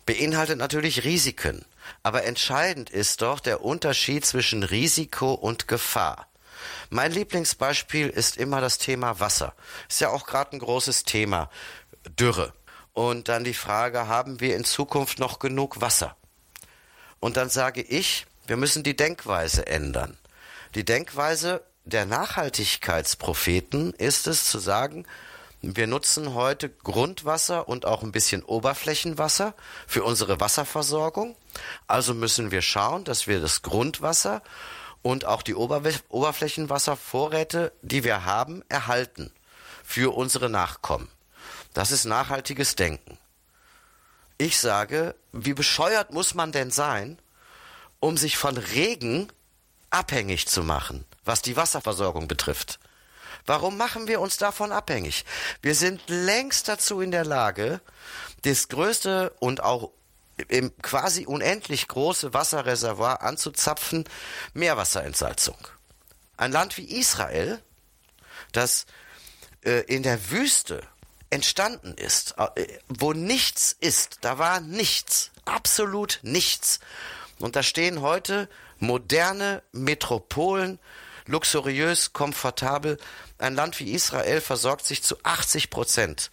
beinhaltet 0.08 0.58
natürlich 0.58 1.04
Risiken. 1.04 1.66
Aber 2.02 2.24
entscheidend 2.24 2.90
ist 2.90 3.22
doch 3.22 3.40
der 3.40 3.64
Unterschied 3.64 4.26
zwischen 4.26 4.64
Risiko 4.64 5.34
und 5.34 5.68
Gefahr. 5.68 6.28
Mein 6.90 7.12
Lieblingsbeispiel 7.12 8.10
ist 8.10 8.38
immer 8.38 8.60
das 8.60 8.80
Thema 8.80 9.20
Wasser. 9.20 9.54
Ist 9.88 10.02
ja 10.02 10.10
auch 10.10 10.26
gerade 10.26 10.56
ein 10.56 10.60
großes 10.60 11.04
Thema. 11.04 11.50
Dürre. 12.18 12.54
Und 12.94 13.28
dann 13.28 13.44
die 13.44 13.54
Frage, 13.54 14.08
haben 14.08 14.40
wir 14.40 14.56
in 14.56 14.64
Zukunft 14.64 15.20
noch 15.20 15.40
genug 15.40 15.82
Wasser? 15.82 16.16
Und 17.20 17.38
dann 17.38 17.50
sage 17.50 17.82
ich, 17.82 18.26
wir 18.48 18.58
müssen 18.58 18.84
die 18.84 18.96
Denkweise 18.96 19.68
ändern. 19.68 20.18
Die 20.76 20.86
Denkweise 20.86 21.64
der 21.86 22.06
Nachhaltigkeitspropheten 22.06 23.94
ist 23.94 24.28
es 24.28 24.46
zu 24.46 24.60
sagen, 24.60 25.08
wir 25.62 25.88
nutzen 25.88 26.34
heute 26.34 26.70
Grundwasser 26.70 27.70
und 27.70 27.86
auch 27.86 28.04
ein 28.04 28.12
bisschen 28.12 28.44
Oberflächenwasser 28.44 29.56
für 29.88 30.04
unsere 30.04 30.42
Wasserversorgung. 30.42 31.38
Also 31.88 32.14
müssen 32.14 32.52
wir 32.52 32.62
schauen, 32.62 33.06
dass 33.06 33.28
wir 33.28 33.40
das 33.40 33.62
Grundwasser 33.62 34.42
und 35.02 35.24
auch 35.24 35.42
die 35.42 35.56
Oberflächenwasservorräte, 35.56 37.72
die 37.82 38.04
wir 38.04 38.26
haben, 38.26 38.62
erhalten 38.68 39.32
für 39.84 40.14
unsere 40.14 40.50
Nachkommen. 40.50 41.08
Das 41.74 41.92
ist 41.92 42.04
nachhaltiges 42.04 42.76
Denken. 42.76 43.18
Ich 44.38 44.60
sage, 44.60 45.16
wie 45.32 45.54
bescheuert 45.54 46.12
muss 46.12 46.34
man 46.34 46.52
denn 46.52 46.72
sein, 46.72 47.20
um 48.04 48.18
sich 48.18 48.36
von 48.36 48.58
Regen 48.58 49.32
abhängig 49.90 50.50
zu 50.50 50.62
machen, 50.62 51.06
was 51.24 51.42
die 51.42 51.56
Wasserversorgung 51.56 52.28
betrifft. 52.28 52.78
Warum 53.46 53.78
machen 53.78 54.10
wir 54.10 54.20
uns 54.20 54.36
davon 54.36 54.74
abhängig? 54.74 55.24
Wir 55.62 55.74
sind 55.74 56.02
längst 56.08 56.68
dazu 56.68 57.00
in 57.00 57.12
der 57.12 57.24
Lage, 57.24 57.80
das 58.42 58.68
größte 58.68 59.34
und 59.40 59.64
auch 59.64 59.92
im 60.50 60.76
quasi 60.82 61.26
unendlich 61.26 61.88
große 61.88 62.34
Wasserreservoir 62.34 63.22
anzuzapfen, 63.22 64.04
Meerwasserentsalzung. 64.54 65.58
Ein 66.36 66.52
Land 66.52 66.76
wie 66.76 67.00
Israel, 67.00 67.62
das 68.52 68.86
äh, 69.64 69.80
in 69.84 70.04
der 70.04 70.30
Wüste 70.30 70.86
entstanden 71.30 71.94
ist, 71.94 72.36
äh, 72.38 72.68
wo 72.90 73.14
nichts 73.14 73.74
ist, 73.80 74.18
da 74.22 74.38
war 74.40 74.60
nichts, 74.60 75.32
absolut 75.46 76.20
nichts. 76.22 76.82
Und 77.40 77.56
da 77.56 77.64
stehen 77.64 78.02
heute 78.02 78.50
moderne 78.80 79.64
Metropolen, 79.72 80.80
luxuriös, 81.26 82.14
komfortabel. 82.14 82.98
Ein 83.38 83.56
Land 83.56 83.80
wie 83.80 83.92
Israel 83.92 84.42
versorgt 84.42 84.86
sich 84.86 85.04
zu 85.04 85.18
80 85.24 85.70
Prozent 85.70 86.32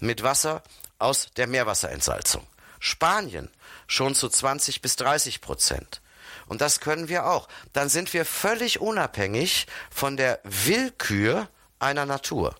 mit 0.00 0.22
Wasser 0.22 0.62
aus 0.98 1.28
der 1.36 1.46
Meerwasserentsalzung. 1.46 2.46
Spanien 2.78 3.50
schon 3.86 4.14
zu 4.14 4.28
20 4.28 4.80
bis 4.80 4.96
30 4.96 5.40
Prozent. 5.40 6.00
Und 6.46 6.60
das 6.60 6.80
können 6.80 7.08
wir 7.08 7.26
auch. 7.26 7.48
Dann 7.72 7.88
sind 7.88 8.12
wir 8.12 8.24
völlig 8.24 8.80
unabhängig 8.80 9.66
von 9.90 10.16
der 10.16 10.40
Willkür 10.42 11.48
einer 11.78 12.06
Natur. 12.06 12.56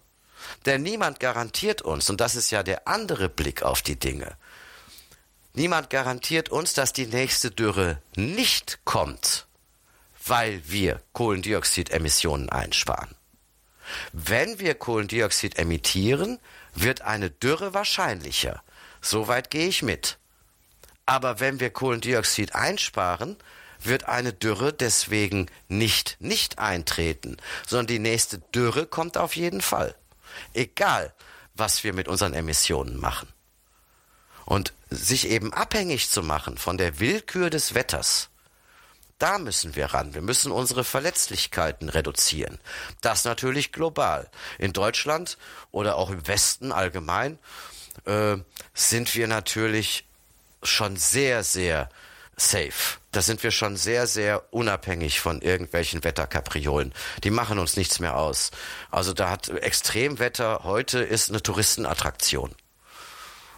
Denn 0.66 0.82
niemand 0.82 1.20
garantiert 1.20 1.82
uns, 1.82 2.08
und 2.08 2.20
das 2.20 2.34
ist 2.34 2.50
ja 2.50 2.62
der 2.62 2.88
andere 2.88 3.28
Blick 3.28 3.62
auf 3.62 3.82
die 3.82 3.98
Dinge, 3.98 4.36
Niemand 5.54 5.90
garantiert 5.90 6.48
uns, 6.48 6.74
dass 6.74 6.92
die 6.92 7.06
nächste 7.06 7.50
Dürre 7.50 8.00
nicht 8.14 8.80
kommt, 8.84 9.46
weil 10.24 10.62
wir 10.66 11.02
Kohlendioxidemissionen 11.12 12.48
einsparen. 12.48 13.14
Wenn 14.12 14.60
wir 14.60 14.74
Kohlendioxid 14.74 15.58
emittieren, 15.58 16.38
wird 16.74 17.02
eine 17.02 17.30
Dürre 17.30 17.74
wahrscheinlicher. 17.74 18.62
Soweit 19.00 19.50
gehe 19.50 19.66
ich 19.66 19.82
mit. 19.82 20.18
Aber 21.06 21.40
wenn 21.40 21.58
wir 21.58 21.70
Kohlendioxid 21.70 22.54
einsparen, 22.54 23.36
wird 23.82 24.04
eine 24.04 24.32
Dürre 24.32 24.72
deswegen 24.72 25.46
nicht 25.68 26.16
nicht 26.20 26.58
eintreten, 26.58 27.38
sondern 27.66 27.86
die 27.88 27.98
nächste 27.98 28.38
Dürre 28.38 28.86
kommt 28.86 29.16
auf 29.16 29.34
jeden 29.34 29.62
Fall. 29.62 29.96
Egal, 30.54 31.12
was 31.54 31.82
wir 31.82 31.92
mit 31.92 32.06
unseren 32.06 32.34
Emissionen 32.34 32.98
machen. 32.98 33.28
Und 34.50 34.72
sich 34.90 35.28
eben 35.28 35.54
abhängig 35.54 36.10
zu 36.10 36.24
machen 36.24 36.58
von 36.58 36.76
der 36.76 36.98
Willkür 36.98 37.50
des 37.50 37.74
Wetters, 37.74 38.30
da 39.20 39.38
müssen 39.38 39.76
wir 39.76 39.86
ran. 39.86 40.12
Wir 40.12 40.22
müssen 40.22 40.50
unsere 40.50 40.82
Verletzlichkeiten 40.82 41.88
reduzieren. 41.88 42.58
Das 43.00 43.24
natürlich 43.24 43.70
global. 43.70 44.28
In 44.58 44.72
Deutschland 44.72 45.38
oder 45.70 45.94
auch 45.94 46.10
im 46.10 46.26
Westen 46.26 46.72
allgemein 46.72 47.38
äh, 48.06 48.38
sind 48.74 49.14
wir 49.14 49.28
natürlich 49.28 50.04
schon 50.64 50.96
sehr, 50.96 51.44
sehr 51.44 51.88
safe. 52.36 52.98
Da 53.12 53.22
sind 53.22 53.44
wir 53.44 53.52
schon 53.52 53.76
sehr, 53.76 54.08
sehr 54.08 54.52
unabhängig 54.52 55.20
von 55.20 55.42
irgendwelchen 55.42 56.02
Wetterkapriolen. 56.02 56.92
Die 57.22 57.30
machen 57.30 57.60
uns 57.60 57.76
nichts 57.76 58.00
mehr 58.00 58.16
aus. 58.16 58.50
Also 58.90 59.12
da 59.12 59.30
hat 59.30 59.48
Extremwetter 59.48 60.64
heute 60.64 60.98
ist 60.98 61.30
eine 61.30 61.40
Touristenattraktion. 61.40 62.52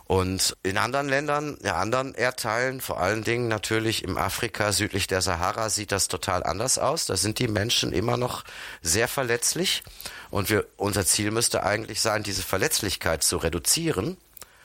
Und 0.05 0.57
in 0.63 0.79
anderen 0.79 1.09
Ländern, 1.09 1.57
ja, 1.63 1.77
anderen 1.77 2.15
Erdteilen, 2.15 2.81
vor 2.81 3.01
allen 3.01 3.25
Dingen 3.25 3.49
natürlich 3.49 4.05
im 4.05 4.19
Afrika 4.19 4.73
südlich 4.73 5.07
der 5.07 5.23
Sahara, 5.23 5.71
sieht 5.71 5.93
das 5.93 6.09
total 6.09 6.43
anders 6.43 6.79
aus. 6.79 7.07
Da 7.07 7.17
sind 7.17 7.39
die 7.39 7.49
Menschen 7.49 7.93
immer 7.93 8.17
noch 8.17 8.45
sehr 8.83 9.09
verletzlich. 9.09 9.83
Und 10.31 10.51
wir, 10.51 10.67
unser 10.77 11.07
Ziel 11.07 11.31
müsste 11.31 11.63
eigentlich 11.63 12.01
sein, 12.01 12.23
diese 12.23 12.43
Verletzlichkeit 12.43 13.23
zu 13.23 13.37
reduzieren, 13.37 14.17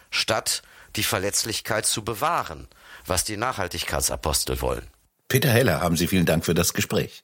statt 0.09 0.63
die 0.95 1.03
Verletzlichkeit 1.03 1.85
zu 1.85 2.03
bewahren, 2.03 2.67
was 3.05 3.23
die 3.23 3.37
Nachhaltigkeitsapostel 3.37 4.61
wollen. 4.61 4.87
Peter 5.27 5.49
Heller, 5.49 5.81
haben 5.81 5.97
Sie 5.97 6.07
vielen 6.07 6.25
Dank 6.25 6.45
für 6.45 6.53
das 6.53 6.73
Gespräch. 6.73 7.23